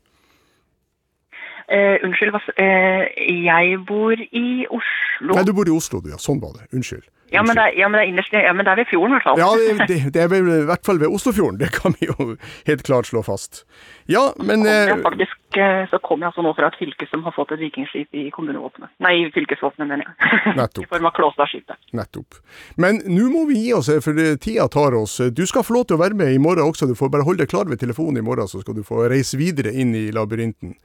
[1.67, 3.09] Uh, unnskyld, hva, eh,
[3.43, 5.33] jeg bor i Oslo.
[5.33, 6.19] Nei, du bor i Oslo, du, ja.
[6.21, 6.69] Sånn var det.
[6.77, 7.09] Unnskyld.
[7.31, 9.17] Ja, men det er, ja, men er innerst ja, men det er ved fjorden, i
[9.17, 9.41] hvert fall.
[9.41, 12.35] Ja, det, det, det er vel i hvert fall ved Oslofjorden, det kan vi jo
[12.69, 13.65] helt klart slå fast.
[14.07, 17.07] Ja, men Kom jeg eh, faktisk, eh, så kommer jeg altså nå fra et fylke
[17.11, 18.93] som har fått et vikingskip i kommunevåpenet.
[19.03, 20.39] Nei, i fylkesvåpenet, mener jeg.
[20.61, 20.85] Nettopp.
[20.85, 21.91] I form av Klåstadskipet.
[21.99, 22.39] Nettopp.
[22.79, 25.19] Men nå må vi gi oss, eh, for tida tar oss.
[25.35, 26.87] Du skal få lov til å være med i morgen også.
[26.87, 29.39] Du får bare holde deg klar ved telefonen i morgen, så skal du få reise
[29.39, 30.77] videre inn i labyrinten.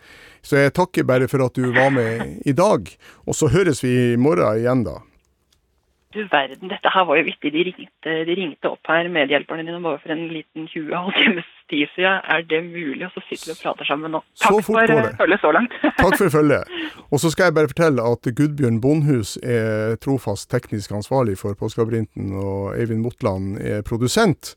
[0.43, 2.91] Så jeg takker bare for at du var med i dag.
[3.31, 4.99] Og så høres vi i morgen igjen, da.
[6.13, 7.53] Du verden, dette her var jo vittig.
[7.55, 12.03] De ringte, de ringte opp her, medhjelperne dine, bare for en liten 20 halvtimes siden.
[12.05, 12.19] Ja.
[12.35, 13.07] Er det mulig?
[13.07, 14.21] Og så sitter vi og prater sammen nå.
[14.43, 15.77] Takk for eh, følget så langt.
[16.03, 16.77] Takk for følget.
[17.11, 22.33] Og så skal jeg bare fortelle at Gudbjørn Bondhus er trofast teknisk ansvarlig for Påskelabyrinten,
[22.37, 24.57] og Eivind Motland er produsent.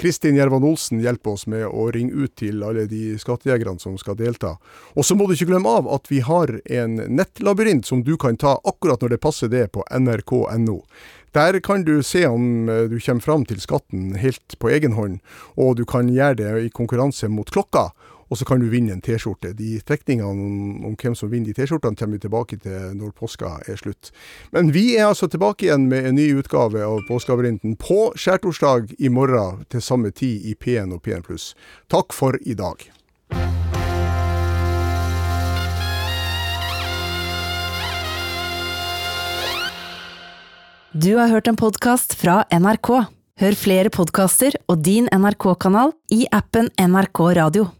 [0.00, 4.16] Kristin Gjervan Olsen hjelper oss med å ringe ut til alle de skattejegerne som skal
[4.16, 4.54] delta.
[4.96, 8.38] Og så må du ikke glemme av at vi har en nettlabyrint som du kan
[8.40, 10.78] ta akkurat når det passer det på nrk.no.
[11.36, 15.20] Der kan du se om eh, du kommer fram til skatten helt på egen hånd,
[15.60, 17.90] og du kan gjøre det i konkurranse mot klokka.
[18.30, 19.52] Og så kan du vinne en T-skjorte.
[19.58, 23.56] De trekningene om, om hvem som vinner de T-skjortene kommer vi tilbake til når påska
[23.66, 24.12] er slutt.
[24.54, 29.10] Men vi er altså tilbake igjen med en ny utgave av Påskelabyrinthen på skjærtorsdag i
[29.10, 31.52] morgen til samme tid i P1 og P1 pluss.
[31.90, 32.86] Takk for i dag.
[40.90, 42.90] Du har hørt en podkast fra NRK.
[43.40, 47.70] Hør flere podkaster og din NRK-kanal i appen NRK Radio.